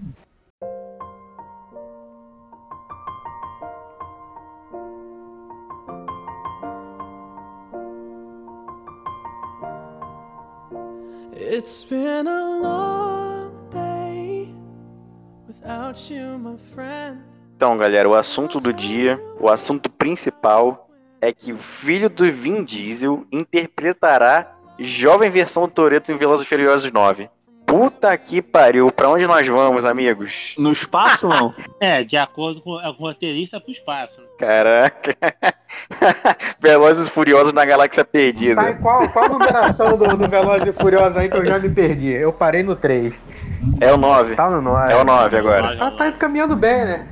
It's 11.50 11.86
been 11.86 12.28
a 12.28 12.60
long 12.62 13.70
day 13.72 14.50
without 15.48 16.14
you, 16.14 16.38
my 16.38 16.58
friend. 16.76 17.22
Então, 17.56 17.78
galera, 17.78 18.10
o 18.10 18.16
assunto 18.16 18.60
do 18.60 18.74
dia, 18.74 19.18
o 19.40 19.48
assunto 19.48 19.90
principal 19.90 20.90
é 21.22 21.32
que 21.32 21.54
o 21.54 21.58
filho 21.58 22.10
do 22.10 22.30
Vin 22.30 22.66
Diesel 22.66 23.26
interpretará 23.32 24.58
jovem 24.78 25.30
versão 25.30 25.70
Toreto 25.70 26.12
em 26.12 26.18
Velozes 26.18 26.46
e 26.46 26.50
Furiosos 26.50 26.92
9. 26.92 27.30
Puta 27.68 28.18
que 28.18 28.42
pariu, 28.42 28.90
pra 28.92 29.10
onde 29.10 29.28
nós 29.28 29.46
vamos, 29.46 29.84
amigos? 29.84 30.56
No 30.58 30.72
espaço, 30.72 31.28
não? 31.28 31.54
É, 31.82 32.02
de 32.04 32.16
acordo 32.18 32.62
com, 32.62 32.80
com 32.80 33.04
o 33.04 33.08
roteirista 33.08 33.60
pro 33.60 33.72
espaço. 33.72 34.22
né? 34.22 34.28
Caraca. 34.40 35.16
Velozes 36.60 37.08
e 37.08 37.12
Furiosos 37.12 37.52
na 37.54 37.66
Galáxia 37.66 38.04
Tá 38.06 38.10
Perdida. 38.10 38.70
em 38.72 38.78
qual, 38.78 39.08
qual 39.10 39.30
numeração 39.30 39.98
do, 39.98 40.18
do 40.18 40.28
Velozes 40.30 40.68
e 40.70 40.72
Furiosos 40.74 41.18
aí 41.18 41.30
que 41.30 41.38
eu 41.38 41.46
já 41.46 41.60
me 41.60 41.70
perdi? 41.70 42.08
Eu 42.08 42.32
parei 42.34 42.64
no 42.64 42.76
3. 42.76 43.14
É 43.82 43.92
o 43.94 43.98
9. 43.98 44.36
Tá 44.36 44.50
no 44.50 44.62
9. 44.62 44.92
É 44.94 44.96
o 44.96 45.04
9 45.04 45.38
agora. 45.38 45.78
Ah, 45.80 45.92
tá 45.92 46.12
caminhando 46.14 46.56
bem, 46.56 46.86
né? 46.86 47.08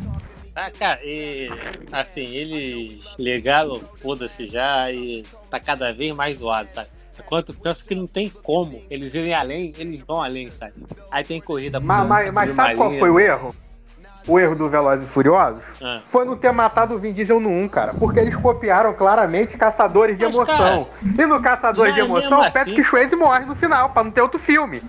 Ah, 0.56 0.72
cara, 0.72 1.00
e 1.04 1.50
assim, 1.92 2.24
eles 2.24 3.04
ligaram, 3.20 3.80
foda-se 4.02 4.48
já, 4.48 4.90
e 4.90 5.24
tá 5.50 5.60
cada 5.60 5.92
vez 5.92 6.16
mais 6.16 6.38
zoado, 6.38 6.70
sabe? 6.70 6.88
Quando 7.24 7.46
tu 7.48 7.54
pensa 7.54 7.84
que 7.84 7.96
não 7.96 8.08
tem 8.08 8.30
como 8.30 8.82
eles 8.90 9.14
irem 9.14 9.34
além, 9.34 9.74
eles 9.78 10.02
vão 10.06 10.22
além, 10.22 10.52
sabe? 10.52 10.74
Aí 11.12 11.24
tem 11.24 11.40
corrida 11.42 11.80
Mas, 11.80 12.08
mas, 12.08 12.34
mas 12.34 12.56
sabe 12.56 12.76
qual 12.76 12.92
foi 12.94 13.10
o 13.10 13.20
erro? 13.20 13.56
O 14.28 14.40
erro 14.40 14.56
do 14.56 14.68
Velozes 14.68 15.08
e 15.08 15.12
Furiosos? 15.12 15.62
Ah. 15.82 16.02
Foi 16.08 16.26
não 16.26 16.36
ter 16.36 16.52
matado 16.52 16.96
o 16.96 17.00
Vin 17.00 17.14
Diesel 17.14 17.40
no 17.40 17.50
1, 17.50 17.70
cara. 17.70 17.94
Porque 17.94 18.20
eles 18.20 18.36
copiaram 18.36 18.92
claramente 18.94 19.56
Caçadores 19.56 20.18
de 20.18 20.26
Mas, 20.26 20.34
Emoção. 20.34 20.88
e 21.04 21.26
no 21.28 21.40
Caçadores 21.42 21.94
de 21.94 22.02
mas 22.02 22.10
Emoção, 22.24 22.40
o 22.40 22.52
Patrick 22.52 22.82
assim- 22.82 22.84
Swayze 22.90 23.16
morre 23.16 23.46
no 23.46 23.56
final, 23.56 23.90
pra 23.92 24.04
não 24.04 24.10
ter 24.10 24.22
outro 24.22 24.40
filme. 24.40 24.82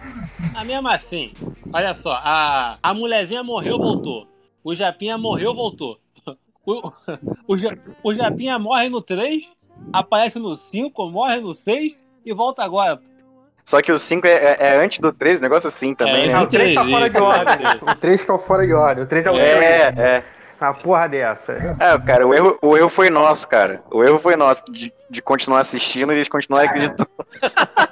Ah, 0.54 0.64
mesmo 0.64 0.88
assim, 0.88 1.34
olha 1.70 1.92
só, 1.92 2.12
a, 2.24 2.78
a 2.82 2.94
mulherzinha 2.94 3.42
morreu, 3.42 3.76
voltou. 3.76 4.26
O 4.64 4.74
Japinha 4.74 5.18
morreu, 5.18 5.54
voltou. 5.54 5.98
O, 6.68 6.88
o, 7.46 7.56
o 8.02 8.12
Japinha 8.12 8.58
morre 8.58 8.88
no 8.88 9.00
3, 9.00 9.44
aparece 9.92 10.36
no 10.36 10.56
5, 10.56 11.08
morre 11.10 11.40
no 11.40 11.54
6 11.54 11.94
e 12.26 12.34
volta 12.34 12.64
agora. 12.64 13.00
Só 13.64 13.80
que 13.80 13.90
o 13.90 13.98
5 13.98 14.26
é, 14.26 14.30
é- 14.30 14.56
é 14.60 14.76
antes 14.84 14.98
do 14.98 15.12
3, 15.12 15.40
negócio 15.40 15.66
assim 15.68 15.94
também, 15.94 16.24
É, 16.28 16.32
né? 16.32 16.40
O 16.40 16.46
3 16.46 16.74
tá 16.74 16.82
Isso, 16.82 16.90
fora 16.92 17.10
de 17.10 17.18
ordem. 17.18 17.66
O 17.82 17.94
3 17.96 18.24
tá 18.26 18.38
fora 18.38 18.66
de 18.66 18.72
ordem. 18.74 19.04
O 19.04 19.06
3 19.06 19.26
é 19.26 19.30
o 19.30 19.34
3. 19.34 19.46
É, 19.48 19.94
é. 19.96 20.22
Uma 20.60 20.72
porra 20.72 21.08
dessa. 21.08 21.76
É, 21.78 21.98
cara, 21.98 22.26
o 22.26 22.34
erro, 22.34 22.58
o 22.62 22.76
erro 22.76 22.88
foi 22.88 23.10
nosso, 23.10 23.46
cara. 23.46 23.82
O 23.90 24.02
erro 24.02 24.18
foi 24.18 24.36
nosso 24.36 24.64
de, 24.70 24.92
de 25.10 25.20
continuar 25.20 25.60
assistindo 25.60 26.12
e 26.12 26.16
eles 26.16 26.28
continuarem 26.28 26.68
acreditando. 26.68 27.08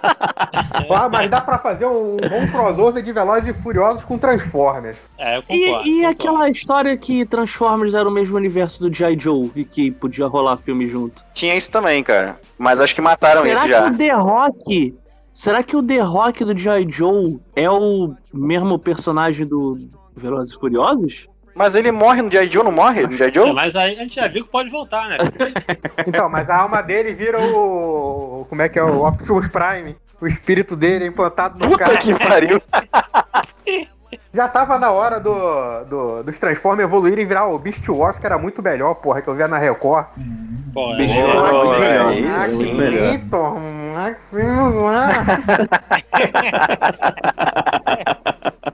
Ah, 0.91 1.09
mas 1.09 1.31
dá 1.31 1.41
pra 1.41 1.59
fazer 1.59 1.87
um 1.87 2.17
bom 2.17 2.49
crossover 2.51 3.03
de 3.03 3.13
Velozes 3.13 3.49
e 3.49 3.63
Furiosos 3.63 4.05
com 4.05 4.19
Transformers. 4.19 4.97
É, 5.19 5.39
eu 5.39 5.43
concordo. 5.43 5.89
E, 5.89 5.91
e 5.91 5.95
concordo. 5.97 6.07
aquela 6.09 6.49
história 6.51 6.97
que 6.97 7.25
Transformers 7.27 7.95
era 7.95 8.09
o 8.09 8.13
mesmo 8.13 8.37
universo 8.37 8.81
do 8.81 8.93
G.I. 8.93 9.19
Joe 9.19 9.51
e 9.55 9.65
que 9.65 9.91
podia 9.91 10.27
rolar 10.27 10.57
filme 10.57 10.89
junto? 10.89 11.23
Tinha 11.33 11.57
isso 11.57 11.71
também, 11.71 12.03
cara. 12.03 12.39
Mas 12.59 12.81
acho 12.81 12.95
que 12.95 13.01
mataram 13.01 13.43
será 13.43 13.55
isso 13.55 13.63
que 13.63 13.69
já. 13.69 13.89
o 13.89 13.97
The 13.97 14.13
Rock. 14.13 14.99
Será 15.33 15.63
que 15.63 15.77
o 15.77 15.83
The 15.83 15.99
Rock 15.99 16.45
do 16.45 16.57
G.I. 16.57 16.87
Joe 16.91 17.41
é 17.57 17.71
o 17.71 18.15
mesmo 18.33 18.79
personagem 18.79 19.47
do 19.47 19.79
Velozes 20.17 20.55
e 20.55 20.59
Furiosos? 20.59 21.27
Mas 21.55 21.75
ele 21.75 21.93
morre 21.93 22.21
no 22.23 22.31
G.I. 22.31 22.51
Joe, 22.51 22.65
não 22.65 22.73
morre 22.73 23.07
no 23.07 23.13
G.I. 23.17 23.29
É, 23.29 23.33
Joe? 23.33 23.53
mas 23.53 23.77
aí 23.77 23.93
a 23.99 24.03
gente 24.03 24.17
já 24.17 24.27
viu 24.29 24.45
que 24.45 24.51
pode 24.51 24.71
voltar, 24.71 25.09
né? 25.09 25.19
Então, 26.07 26.29
mas 26.29 26.51
a 26.51 26.57
alma 26.57 26.83
dele 26.83 27.15
vira 27.15 27.39
o. 27.41 28.45
Como 28.49 28.61
é 28.63 28.69
que 28.69 28.79
é? 28.79 28.83
O 28.83 29.07
Optimus 29.07 29.47
Prime. 29.49 29.97
O 30.21 30.27
espírito 30.27 30.75
dele 30.77 31.05
é 31.05 31.09
implantado 31.09 31.59
no 31.59 31.71
Puta 31.71 31.85
cara. 31.85 31.97
que 31.99 32.15
pariu. 32.15 32.61
Já 34.33 34.47
tava 34.49 34.79
na 34.79 34.91
hora 34.91 35.19
do, 35.21 35.85
do- 35.85 36.23
dos 36.25 36.39
Transformers 36.39 36.89
evoluírem 36.89 37.25
e 37.25 37.27
virar 37.27 37.47
o 37.47 37.59
Beast 37.59 37.89
Wars, 37.89 38.19
que 38.19 38.27
era 38.27 38.39
muito 38.39 38.63
melhor, 38.63 38.95
porra, 38.95 39.21
que 39.23 39.29
eu 39.29 39.35
via 39.35 39.47
na 39.49 39.59
Record. 39.59 40.07
Pô, 40.73 40.93
é, 40.93 40.97
Pô, 40.97 41.65
muito 41.67 41.81
melhor. 41.81 42.09
aí 42.09 42.23
Max 42.23 42.51
sim. 42.51 42.77
Victor, 43.13 43.57
Maximus 43.95 44.75
lá. 44.75 45.09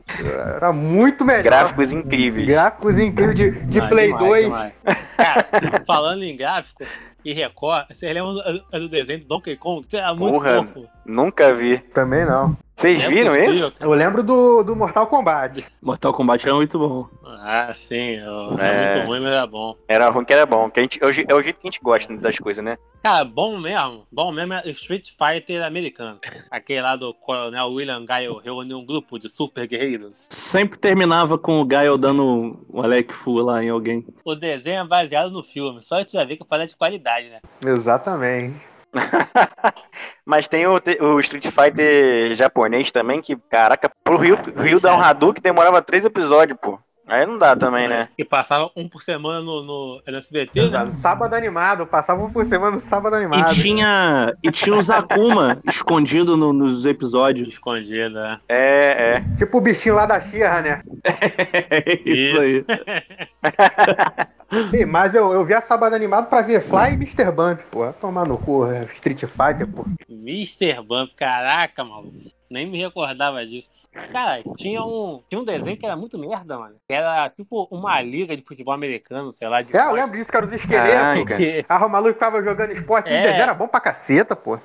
Era 0.56 0.72
muito 0.72 1.24
melhor. 1.24 1.42
Gráficos 1.42 1.92
incríveis. 1.92 2.46
Gráficos 2.46 2.98
incríveis 2.98 3.36
de, 3.36 3.50
de 3.66 3.80
Ah, 3.80 3.88
Play 3.88 4.06
demais, 4.08 4.26
2. 4.26 4.44
demais. 4.44 4.72
Cara, 5.16 5.46
falando 5.86 6.22
em 6.22 6.36
gráfico 6.36 6.84
e 7.24 7.32
Record, 7.32 7.86
vocês 7.88 8.12
lembram 8.14 8.34
do, 8.34 8.80
do 8.80 8.88
desenho 8.88 9.20
do 9.20 9.26
Donkey 9.26 9.56
Kong? 9.56 9.84
Isso 9.86 9.96
era 9.96 10.14
muito 10.14 10.32
Porra. 10.34 10.66
Nunca 11.10 11.52
vi. 11.52 11.78
Também 11.78 12.24
não. 12.24 12.56
Vocês 12.76 13.02
é 13.02 13.08
viram 13.08 13.34
possível, 13.34 13.52
isso? 13.52 13.72
cara. 13.72 13.90
Eu 13.90 13.94
lembro 13.94 14.22
do, 14.22 14.62
do 14.62 14.74
Mortal 14.74 15.06
Kombat. 15.06 15.66
Mortal 15.82 16.14
Kombat 16.14 16.46
era 16.46 16.54
muito 16.54 16.78
bom. 16.78 17.06
Ah, 17.26 17.70
sim. 17.74 18.18
ó, 18.22 18.56
É. 18.58 18.68
É 18.68 18.94
muito 18.94 19.06
ruim, 19.08 19.20
mas 19.20 19.32
é 19.34 19.46
bom. 19.46 19.76
Era 19.86 20.08
ruim 20.08 20.24
que 20.24 20.32
era 20.32 20.46
bom. 20.46 20.70
Que 20.70 20.80
a 20.80 20.82
gente, 20.84 20.98
é, 21.02 21.06
o, 21.06 21.10
é 21.10 21.34
o 21.34 21.42
jeito 21.42 21.60
que 21.60 21.66
a 21.66 21.70
gente 21.70 21.80
gosta 21.82 22.16
das 22.16 22.38
coisas, 22.38 22.64
né? 22.64 22.78
Cara, 23.02 23.24
bom 23.24 23.58
mesmo. 23.58 24.06
Bom 24.10 24.32
mesmo 24.32 24.54
é 24.54 24.62
Street 24.70 25.10
Fighter 25.10 25.62
americano. 25.62 26.20
Aquele 26.50 26.80
lá 26.80 26.96
do 26.96 27.12
Coronel 27.12 27.70
William 27.70 28.06
Guile 28.06 28.40
reuniu 28.42 28.78
um 28.78 28.86
grupo 28.86 29.18
de 29.18 29.28
super 29.28 29.66
guerreiros. 29.66 30.28
Sempre 30.30 30.78
terminava 30.78 31.36
com 31.36 31.60
o 31.60 31.64
Gaio 31.66 31.98
dando 31.98 32.64
um 32.72 32.82
Alec 32.82 33.12
Fu 33.12 33.32
lá 33.40 33.62
em 33.62 33.68
alguém. 33.68 34.06
O 34.24 34.34
desenho 34.34 34.80
é 34.80 34.86
baseado 34.86 35.30
no 35.30 35.42
filme. 35.42 35.82
Só 35.82 35.98
você 35.98 36.16
já 36.16 36.24
vê 36.24 36.36
que 36.36 36.44
parece 36.44 36.72
de 36.72 36.78
qualidade, 36.78 37.28
né? 37.28 37.40
Exatamente. 37.66 38.56
Mas 40.24 40.46
tem 40.48 40.66
o, 40.66 40.80
o 41.00 41.20
Street 41.20 41.46
Fighter 41.46 42.34
japonês 42.34 42.90
também, 42.92 43.20
que, 43.20 43.36
caraca, 43.50 43.90
pro 44.04 44.16
Rio, 44.18 44.38
Rio 44.56 44.80
dar 44.80 44.96
um 44.96 45.00
Hadouken 45.00 45.42
demorava 45.42 45.82
três 45.82 46.04
episódios, 46.04 46.58
pô. 46.60 46.78
Aí 47.06 47.26
não 47.26 47.36
dá 47.36 47.56
também, 47.56 47.88
né? 47.88 48.08
E 48.16 48.24
passava 48.24 48.70
um 48.76 48.88
por 48.88 49.02
semana 49.02 49.40
no, 49.40 49.64
no, 49.64 50.00
no 50.06 50.16
SBT, 50.16 50.68
né? 50.68 50.92
Sábado 50.92 51.34
animado, 51.34 51.84
passava 51.84 52.22
um 52.22 52.30
por 52.30 52.44
semana 52.44 52.76
no 52.76 52.80
sábado 52.80 53.16
animado. 53.16 53.50
E 53.50 53.54
tinha, 53.60 54.32
e 54.44 54.52
tinha 54.52 54.76
os 54.76 54.88
Akuma 54.88 55.58
escondido 55.68 56.36
no- 56.36 56.52
nos 56.52 56.84
episódios. 56.84 57.48
Escondido, 57.48 58.14
né? 58.14 58.38
É, 58.48 59.16
é. 59.16 59.36
Tipo 59.36 59.58
o 59.58 59.60
bichinho 59.60 59.96
lá 59.96 60.06
da 60.06 60.20
Xirra, 60.20 60.62
né? 60.62 60.82
Isso 62.06 62.38
aí. 62.40 62.64
Ih, 64.72 64.84
Mas 64.84 65.14
eu, 65.14 65.32
eu 65.32 65.44
vi 65.44 65.54
a 65.54 65.60
sábado 65.60 65.94
animado 65.94 66.28
pra 66.28 66.42
ver 66.42 66.60
Fly 66.60 66.90
e 66.90 66.94
Mr. 66.94 67.30
Bump, 67.30 67.60
pô. 67.70 67.92
Tomar 67.94 68.26
no 68.26 68.36
cu, 68.36 68.66
é 68.66 68.84
Street 68.94 69.20
Fighter, 69.20 69.66
pô. 69.66 69.84
Mr. 70.08 70.82
Bump, 70.82 71.14
caraca, 71.14 71.84
maluco. 71.84 72.14
Nem 72.50 72.66
me 72.66 72.78
recordava 72.78 73.46
disso. 73.46 73.70
Cara, 74.12 74.42
tinha 74.56 74.82
um, 74.84 75.20
tinha 75.28 75.40
um 75.40 75.44
desenho 75.44 75.76
que 75.76 75.84
era 75.84 75.96
muito 75.96 76.16
merda, 76.18 76.58
mano. 76.58 76.76
Que 76.88 76.94
Era 76.94 77.28
tipo 77.30 77.66
uma 77.70 78.00
liga 78.00 78.36
de 78.36 78.42
futebol 78.42 78.74
americano, 78.74 79.32
sei 79.32 79.48
lá. 79.48 79.62
De 79.62 79.76
É, 79.76 79.82
eu 79.82 79.92
lembro 79.92 80.16
disso, 80.16 80.30
cara, 80.30 80.46
os 80.46 80.52
esqueletos. 80.52 81.64
Ah, 81.68 81.86
o 81.86 81.88
maluco 81.88 82.18
tava 82.18 82.42
jogando 82.42 82.72
esporte, 82.72 83.08
É. 83.08 83.18
e 83.18 83.22
desenho 83.22 83.42
era 83.42 83.54
bom 83.54 83.66
pra 83.68 83.80
caceta, 83.80 84.36
pô. 84.36 84.58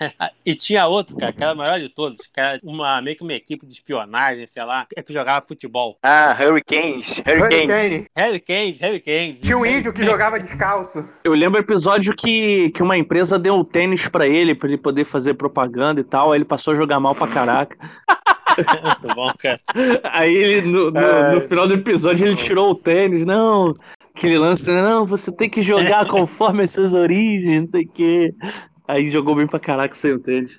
E 0.44 0.54
tinha 0.54 0.86
outro, 0.86 1.16
cara, 1.16 1.32
que 1.32 1.42
era 1.42 1.52
o 1.52 1.56
maior 1.56 1.80
de 1.80 1.88
todos, 1.88 2.24
que 2.26 2.38
era 2.40 2.60
uma, 2.62 3.02
meio 3.02 3.16
que 3.16 3.22
uma 3.24 3.32
equipe 3.32 3.66
de 3.66 3.72
espionagem, 3.72 4.46
sei 4.46 4.62
lá, 4.64 4.86
que 5.04 5.12
jogava 5.12 5.44
futebol. 5.46 5.98
Ah, 6.02 6.36
Hurricanes. 6.40 7.18
Hurricanes. 7.18 7.52
Hurricane. 7.68 8.06
Harry 8.14 8.40
Kane, 8.40 8.72
Harry 8.80 9.00
Kane. 9.00 9.34
Tinha 9.42 9.58
um 9.58 9.66
índio 9.66 9.92
que 9.92 10.04
jogava 10.04 10.38
descalço. 10.38 11.04
Eu 11.24 11.32
lembro 11.34 11.58
o 11.58 11.62
episódio 11.64 12.14
que, 12.14 12.70
que 12.70 12.82
uma 12.82 12.96
empresa 12.96 13.38
deu 13.38 13.54
um 13.54 13.64
tênis 13.64 14.06
pra 14.06 14.26
ele, 14.28 14.54
pra 14.54 14.68
ele 14.68 14.78
poder 14.78 15.04
fazer 15.04 15.34
propaganda 15.34 16.00
e 16.00 16.04
tal. 16.04 16.30
Aí 16.30 16.38
ele 16.38 16.44
passou 16.44 16.72
a 16.72 16.76
jogar 16.76 17.00
mal 17.00 17.14
pra 17.14 17.26
caraca. 17.26 17.76
Muito 18.56 19.14
bom, 19.14 19.32
cara. 19.38 19.60
Aí 20.04 20.34
ele, 20.34 20.62
no, 20.68 20.90
no- 20.90 21.00
É. 21.00 21.34
no 21.34 21.40
final 21.42 21.66
do 21.66 21.74
episódio, 21.74 22.26
ele 22.26 22.36
tirou 22.36 22.70
o 22.70 22.74
tênis. 22.74 23.26
Não, 23.26 23.74
aquele 24.14 24.38
lance, 24.38 24.62
não, 24.64 25.04
você 25.04 25.30
tem 25.32 25.50
que 25.50 25.60
jogar 25.62 26.06
conforme 26.08 26.62
as 26.62 26.70
suas 26.70 26.92
origens, 26.94 27.62
não 27.62 27.68
sei 27.68 27.82
o 27.84 27.88
quê. 27.92 28.32
Aí 28.88 29.10
jogou 29.10 29.34
bem 29.34 29.46
pra 29.46 29.58
caraca 29.58 29.94
sem 29.94 30.12
o 30.12 30.18
tênis. 30.18 30.52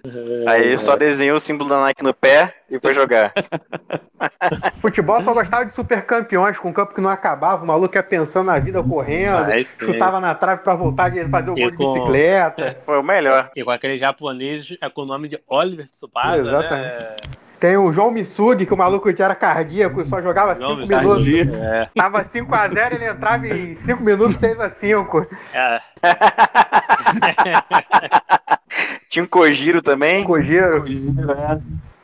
Aí 0.47 0.77
só 0.77 0.95
desenhou 0.95 1.37
o 1.37 1.39
símbolo 1.39 1.69
da 1.69 1.79
Nike 1.79 2.03
no 2.03 2.13
pé 2.13 2.53
e 2.69 2.79
foi 2.79 2.93
jogar. 2.93 3.31
Futebol 4.81 5.21
só 5.21 5.33
gostava 5.33 5.65
de 5.65 5.73
super 5.73 6.05
campeões, 6.05 6.57
com 6.57 6.69
um 6.69 6.73
campo 6.73 6.93
que 6.93 7.01
não 7.01 7.09
acabava, 7.09 7.63
o 7.63 7.67
maluco 7.67 7.95
ia 7.95 8.03
pensando 8.03 8.47
na 8.47 8.59
vida 8.59 8.83
correndo, 8.83 9.37
Ah, 9.51 9.63
chutava 9.63 10.19
na 10.19 10.35
trave 10.35 10.61
pra 10.63 10.75
voltar 10.75 11.09
de 11.09 11.25
fazer 11.29 11.51
o 11.51 11.57
E 11.57 11.61
gol 11.61 11.71
de 11.71 11.77
com- 11.77 11.93
bicicleta. 11.93 12.77
Foi 12.85 12.97
o 12.99 13.03
melhor. 13.03 13.49
E 13.55 13.63
com 13.63 13.71
aquele 13.71 13.97
japonês 13.97 14.75
é 14.81 14.89
com 14.89 15.01
o 15.03 15.05
nome 15.05 15.29
de 15.29 15.39
Oliver 15.47 15.87
Tsubasa, 15.87 16.37
Exatamente. 16.39 16.83
né? 17.03 17.15
Tem 17.59 17.75
o 17.75 17.91
João 17.91 18.11
Missugi, 18.11 18.65
que 18.65 18.73
o 18.73 18.77
maluco 18.77 19.13
já 19.15 19.25
era 19.25 19.35
cardíaco, 19.35 20.05
só 20.05 20.21
jogava 20.21 20.53
5 20.55 20.61
Nome 20.67 20.87
minutos. 20.87 21.27
É, 21.55 21.89
Tava 21.95 22.23
5x0, 22.23 22.93
ele 22.93 23.05
entrava 23.07 23.47
em 23.47 23.73
5 23.73 24.03
minutos, 24.03 24.39
6x5. 24.39 25.27
é. 25.53 25.81
Tinha 29.09 29.23
um 29.23 29.27
Kojiro 29.27 29.81
também. 29.81 30.23
Kojiro. 30.23 30.85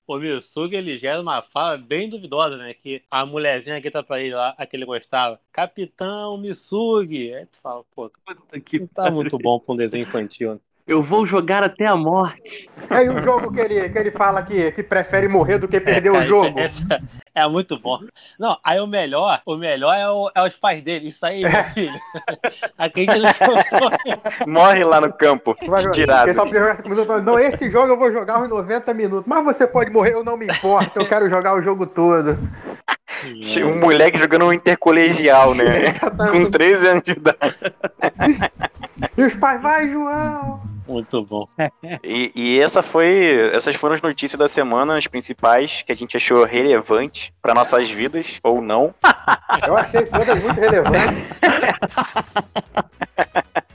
O 0.05 0.17
Miyusugi, 0.17 0.75
ele 0.75 0.97
gera 0.97 1.21
uma 1.21 1.41
fala 1.41 1.77
bem 1.77 2.09
duvidosa, 2.09 2.57
né? 2.57 2.73
Que 2.73 3.01
a 3.09 3.25
mulherzinha 3.25 3.79
grita 3.79 4.03
pra 4.03 4.19
ele 4.19 4.35
lá, 4.35 4.53
a 4.57 4.65
que 4.65 4.75
ele 4.75 4.85
gostava, 4.85 5.39
Capitão 5.51 6.37
Misugi. 6.37 7.33
Aí 7.33 7.45
tu 7.45 7.59
fala, 7.61 7.83
pô, 7.95 8.11
Puta 8.25 8.59
que 8.59 8.79
não 8.79 8.87
tá 8.87 9.09
muito 9.11 9.37
bom 9.37 9.59
pra 9.59 9.73
um 9.73 9.77
desenho 9.77 10.03
infantil. 10.03 10.55
né? 10.55 10.59
Eu 10.85 11.01
vou 11.01 11.25
jogar 11.25 11.63
até 11.63 11.85
a 11.87 11.95
morte. 11.95 12.69
Aí 12.89 13.07
o 13.09 13.21
jogo 13.21 13.49
que 13.53 13.59
ele, 13.61 13.87
que 13.87 13.97
ele 13.97 14.11
fala 14.11 14.43
que, 14.43 14.69
que 14.73 14.83
prefere 14.83 15.29
morrer 15.29 15.57
do 15.57 15.65
que 15.67 15.79
perder 15.79 16.09
o 16.09 16.13
cara, 16.13 16.25
jogo. 16.25 16.59
isso 16.59 16.83
é- 16.89 16.99
é 17.41 17.47
muito 17.47 17.79
bom. 17.79 17.99
Não, 18.37 18.57
aí 18.61 18.81
o 18.81 18.85
melhor, 18.85 19.41
o 19.45 19.55
melhor 19.55 19.93
é, 19.95 20.09
o- 20.09 20.29
é 20.35 20.45
os 20.45 20.57
pais 20.57 20.83
dele. 20.83 21.07
Isso 21.07 21.25
aí, 21.25 21.41
meu 21.41 21.63
filho. 21.73 21.97
Acredita 22.77 23.17
no 23.17 23.33
seu 23.33 23.47
sonho. 23.63 24.45
Morre 24.45 24.83
lá 24.83 24.99
no 24.99 25.13
campo. 25.13 25.55
Tirado. 25.93 26.33
5 26.33 26.89
minutos. 26.89 27.23
Não, 27.23 27.39
esse 27.39 27.69
jogo 27.69 27.93
eu 27.93 27.97
vou 27.97 28.11
jogar 28.11 28.39
uns 28.41 28.49
90 28.49 28.93
minutos. 28.93 29.25
Mas 29.25 29.43
você 29.45 29.65
pode 29.65 29.89
morrer, 29.89 30.13
eu 30.13 30.23
não 30.23 30.35
me 30.35 30.47
importo. 30.47 30.99
Eu 30.99 31.07
quero 31.07 31.29
jogar 31.29 31.53
o 31.55 31.61
jogo 31.61 31.87
todo. 31.87 32.37
Um 33.65 33.79
moleque 33.79 34.17
jogando 34.19 34.45
um 34.45 34.51
intercolegial, 34.53 35.53
né? 35.55 35.93
Com 36.03 36.07
Exatamente. 36.07 36.51
13 36.51 36.87
anos 36.89 37.03
de 37.03 37.11
idade. 37.13 37.55
E 39.17 39.23
os 39.23 39.35
pais, 39.35 39.61
vai, 39.61 39.89
João! 39.89 40.72
Muito 40.87 41.23
bom. 41.23 41.47
E, 42.03 42.31
e 42.35 42.59
essa 42.59 42.83
foi, 42.83 43.51
essas 43.53 43.75
foram 43.75 43.95
as 43.95 44.01
notícias 44.01 44.37
da 44.37 44.47
semana, 44.47 44.97
as 44.97 45.07
principais 45.07 45.81
que 45.81 45.91
a 45.91 45.95
gente 45.95 46.17
achou 46.17 46.43
relevantes 46.43 47.31
para 47.41 47.53
nossas 47.53 47.89
vidas 47.89 48.39
ou 48.43 48.61
não. 48.61 48.93
Eu 49.65 49.77
achei 49.77 50.05
todas 50.05 50.41
muito 50.41 50.59
relevantes. 50.59 51.29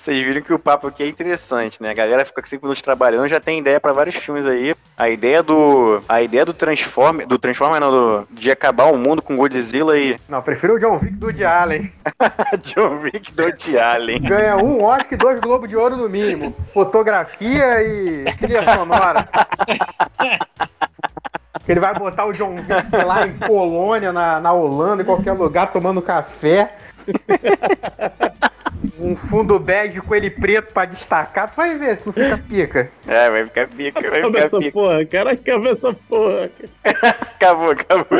Vocês 0.00 0.24
viram 0.24 0.40
que 0.40 0.54
o 0.54 0.58
papo 0.58 0.86
aqui 0.86 1.02
é 1.02 1.08
interessante, 1.08 1.82
né? 1.82 1.90
A 1.90 1.94
galera 1.94 2.24
fica 2.24 2.40
5 2.42 2.64
minutos 2.64 2.80
trabalhando, 2.80 3.28
já 3.28 3.38
tem 3.38 3.58
ideia 3.58 3.78
pra 3.78 3.92
vários 3.92 4.14
filmes 4.14 4.46
aí. 4.46 4.74
A 4.96 5.10
ideia 5.10 5.42
do. 5.42 6.02
A 6.08 6.22
ideia 6.22 6.42
do 6.42 6.54
Transformer. 6.54 7.26
Do 7.26 7.38
Transformer 7.38 7.78
não, 7.78 7.90
do, 7.90 8.28
de 8.30 8.50
acabar 8.50 8.84
o 8.84 8.96
mundo 8.96 9.20
com 9.20 9.36
Godzilla 9.36 9.98
e. 9.98 10.18
Não, 10.26 10.40
prefiro 10.40 10.76
o 10.76 10.78
John 10.80 10.94
Wick 10.94 11.16
do 11.16 11.26
Woody 11.26 11.44
Allen. 11.44 11.92
John 12.64 13.00
Wick 13.02 13.30
do 13.32 13.42
Woody 13.42 13.78
Allen. 13.78 14.22
Ganha 14.22 14.56
um 14.56 14.82
Oscar 14.82 15.12
e 15.12 15.16
dois 15.16 15.38
Globos 15.38 15.68
de 15.68 15.76
Ouro 15.76 15.98
no 15.98 16.08
mínimo. 16.08 16.56
Fotografia 16.72 17.82
e 17.82 18.24
trilha 18.38 18.64
sonora. 18.74 19.28
Que 21.66 21.72
ele 21.72 21.80
vai 21.80 21.92
botar 21.92 22.24
o 22.24 22.32
John 22.32 22.54
Wick 22.54 22.86
sei 22.88 23.04
lá 23.04 23.26
em 23.26 23.34
Polônia, 23.34 24.14
na, 24.14 24.40
na 24.40 24.50
Holanda, 24.50 25.02
em 25.02 25.06
qualquer 25.06 25.32
lugar, 25.32 25.70
tomando 25.70 26.00
café. 26.00 26.74
Um 29.10 29.16
fundo 29.16 29.58
bege 29.58 30.00
com 30.00 30.14
ele 30.14 30.30
preto 30.30 30.72
pra 30.72 30.84
destacar. 30.84 31.50
Tu 31.50 31.56
vai 31.56 31.76
ver 31.76 31.96
se 31.96 32.06
não 32.06 32.12
fica 32.12 32.38
pica. 32.38 32.92
É, 33.08 33.28
vai 33.28 33.44
ficar 33.44 33.66
pica, 33.66 34.08
vai 34.08 34.22
ficar 34.22 34.38
essa 34.38 34.58
pica. 34.58 34.70
porra, 34.70 35.04
cara, 35.04 35.32
acaba 35.32 35.70
essa 35.70 35.92
porra. 35.92 36.48
Acabou, 36.84 37.70
acabou. 37.72 38.18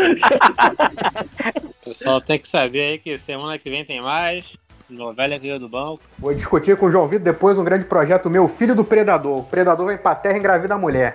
O 1.63 1.75
pessoal 1.87 2.21
tem 2.21 2.41
que 2.41 2.49
saber 2.49 2.81
aí 2.81 2.99
que 2.99 3.17
semana 3.19 3.57
que 3.57 3.71
vem 3.71 3.85
tem 3.85 4.01
mais. 4.01 4.53
Novela 4.89 5.39
Cria 5.39 5.61
do 5.61 5.69
Banco. 5.69 6.03
Vou 6.19 6.35
discutir 6.35 6.77
com 6.77 6.87
o 6.87 6.91
João 6.91 7.07
Vitor 7.07 7.25
depois 7.25 7.57
um 7.57 7.63
grande 7.63 7.85
projeto 7.85 8.29
meu, 8.29 8.49
Filho 8.49 8.75
do 8.75 8.85
Predador. 8.85 9.39
O 9.39 9.45
Predador 9.45 9.87
vem 9.87 9.97
pra 9.97 10.17
terra 10.17 10.35
e 10.35 10.39
engravida 10.41 10.75
a 10.75 10.79
mulher. 10.79 11.15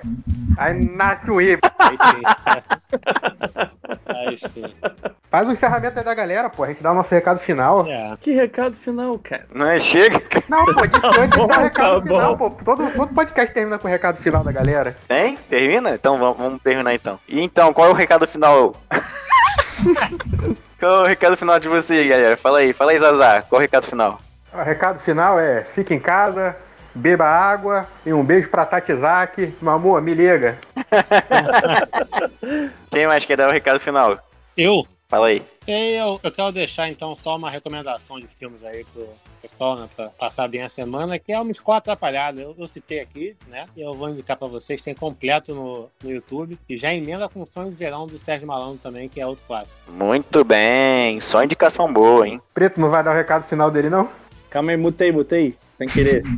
Aí 0.57 0.85
nasce 0.85 1.29
o 1.29 1.41
E. 1.41 1.59
Faz 5.29 5.47
o 5.47 5.51
encerramento 5.51 5.99
aí 5.99 6.05
da 6.05 6.13
galera, 6.13 6.49
pô. 6.49 6.63
A 6.63 6.67
gente 6.67 6.81
dá 6.81 6.91
o 6.91 6.95
nosso 6.95 7.13
recado 7.13 7.39
final. 7.39 7.85
É. 7.87 8.15
Que 8.21 8.33
recado 8.33 8.75
final, 8.77 9.19
cara. 9.19 9.45
Não 9.53 9.65
é? 9.65 9.79
Chega. 9.79 10.21
Não, 10.49 10.65
pô, 10.65 10.85
disse 10.85 11.05
antes 11.19 11.37
bom, 11.37 11.47
dá 11.47 11.59
o 11.59 11.63
recado 11.63 12.01
tá 12.01 12.07
final, 12.07 12.35
bom. 12.35 12.49
pô. 12.49 12.63
Todo, 12.63 12.91
todo 12.91 13.13
podcast 13.13 13.53
termina 13.53 13.77
com 13.77 13.87
o 13.87 13.91
recado 13.91 14.17
final 14.17 14.43
da 14.43 14.51
galera. 14.51 14.95
Tem? 15.07 15.35
Termina? 15.49 15.91
Então 15.91 16.17
vamos, 16.17 16.37
vamos 16.37 16.61
terminar 16.61 16.93
então. 16.93 17.19
E 17.27 17.41
então, 17.41 17.73
qual 17.73 17.87
é 17.87 17.91
o 17.91 17.93
recado 17.93 18.27
final? 18.27 18.75
qual 20.79 20.99
é 20.99 21.01
o 21.01 21.05
recado 21.05 21.37
final 21.37 21.59
de 21.59 21.67
você, 21.67 22.07
galera? 22.07 22.37
Fala 22.37 22.59
aí, 22.59 22.73
fala 22.73 22.91
aí, 22.91 22.99
Zazar. 22.99 23.45
Qual 23.49 23.59
é 23.59 23.63
o 23.63 23.65
recado 23.65 23.85
final? 23.85 24.19
O 24.53 24.63
recado 24.63 24.99
final 24.99 25.39
é: 25.39 25.63
fique 25.63 25.93
em 25.93 25.99
casa, 25.99 26.55
beba 26.95 27.25
água 27.25 27.87
e 28.05 28.13
um 28.13 28.23
beijo 28.23 28.49
pra 28.49 28.65
Tati 28.65 28.95
Zaki. 28.95 29.53
Meu 29.61 29.73
amor, 29.73 30.01
me 30.01 30.13
liga. 30.13 30.57
Quem 32.89 33.05
mais 33.05 33.25
quer 33.25 33.37
dar 33.37 33.49
o 33.49 33.51
recado 33.51 33.79
final? 33.79 34.17
Eu? 34.55 34.87
Fala 35.07 35.27
aí. 35.27 35.45
Eu, 35.67 36.19
eu 36.23 36.31
quero 36.31 36.51
deixar 36.51 36.89
então 36.89 37.15
só 37.15 37.35
uma 37.35 37.49
recomendação 37.49 38.19
de 38.19 38.27
filmes 38.39 38.63
aí 38.63 38.83
pro 38.85 39.07
pessoal, 39.41 39.77
né, 39.77 39.87
pra 39.95 40.09
passar 40.09 40.47
bem 40.47 40.63
a 40.63 40.69
semana, 40.69 41.19
que 41.19 41.31
é 41.31 41.39
o 41.39 41.49
Escola 41.49 41.77
Atrapalhada. 41.77 42.41
Eu, 42.41 42.55
eu 42.57 42.67
citei 42.67 42.99
aqui, 42.99 43.35
né? 43.47 43.65
E 43.75 43.81
eu 43.81 43.93
vou 43.93 44.09
indicar 44.09 44.37
pra 44.37 44.47
vocês, 44.47 44.81
tem 44.81 44.95
completo 44.95 45.53
no, 45.53 45.89
no 46.03 46.11
YouTube. 46.11 46.57
E 46.67 46.77
já 46.77 46.93
emenda 46.93 47.29
com 47.29 47.41
o 47.41 47.45
Sonho 47.45 47.69
de 47.69 47.75
Verão 47.75 48.07
do 48.07 48.17
Sérgio 48.17 48.47
Malandro 48.47 48.79
também, 48.81 49.07
que 49.07 49.21
é 49.21 49.27
outro 49.27 49.43
clássico. 49.45 49.79
Muito 49.87 50.43
bem. 50.43 51.19
Só 51.21 51.43
indicação 51.43 51.91
boa, 51.91 52.27
hein? 52.27 52.41
Preto 52.53 52.79
não 52.79 52.89
vai 52.89 53.03
dar 53.03 53.11
o 53.11 53.15
recado 53.15 53.43
final 53.43 53.69
dele, 53.69 53.89
não? 53.89 54.09
Calma 54.55 54.71
aí, 54.71 54.77
mutei, 54.77 55.11
mutei. 55.11 55.53
Sem 55.77 55.85
querer. 55.85 56.23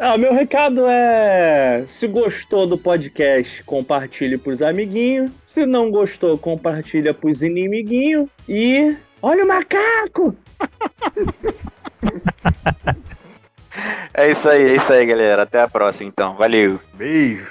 Ah, 0.00 0.18
meu 0.18 0.34
recado 0.34 0.84
é: 0.88 1.84
se 2.00 2.08
gostou 2.08 2.66
do 2.66 2.76
podcast, 2.76 3.62
compartilhe 3.62 4.36
pros 4.36 4.60
amiguinhos. 4.60 5.30
Se 5.46 5.64
não 5.64 5.92
gostou, 5.92 6.36
compartilha 6.36 7.14
pros 7.14 7.40
inimiguinhos. 7.40 8.28
E 8.48 8.96
olha 9.22 9.44
o 9.44 9.48
macaco! 9.48 10.34
É 14.14 14.30
isso 14.30 14.48
aí, 14.48 14.70
é 14.70 14.76
isso 14.76 14.92
aí, 14.92 15.04
galera. 15.04 15.42
Até 15.42 15.60
a 15.60 15.68
próxima, 15.68 16.08
então. 16.08 16.34
Valeu. 16.34 16.78
Beijo. 16.94 17.50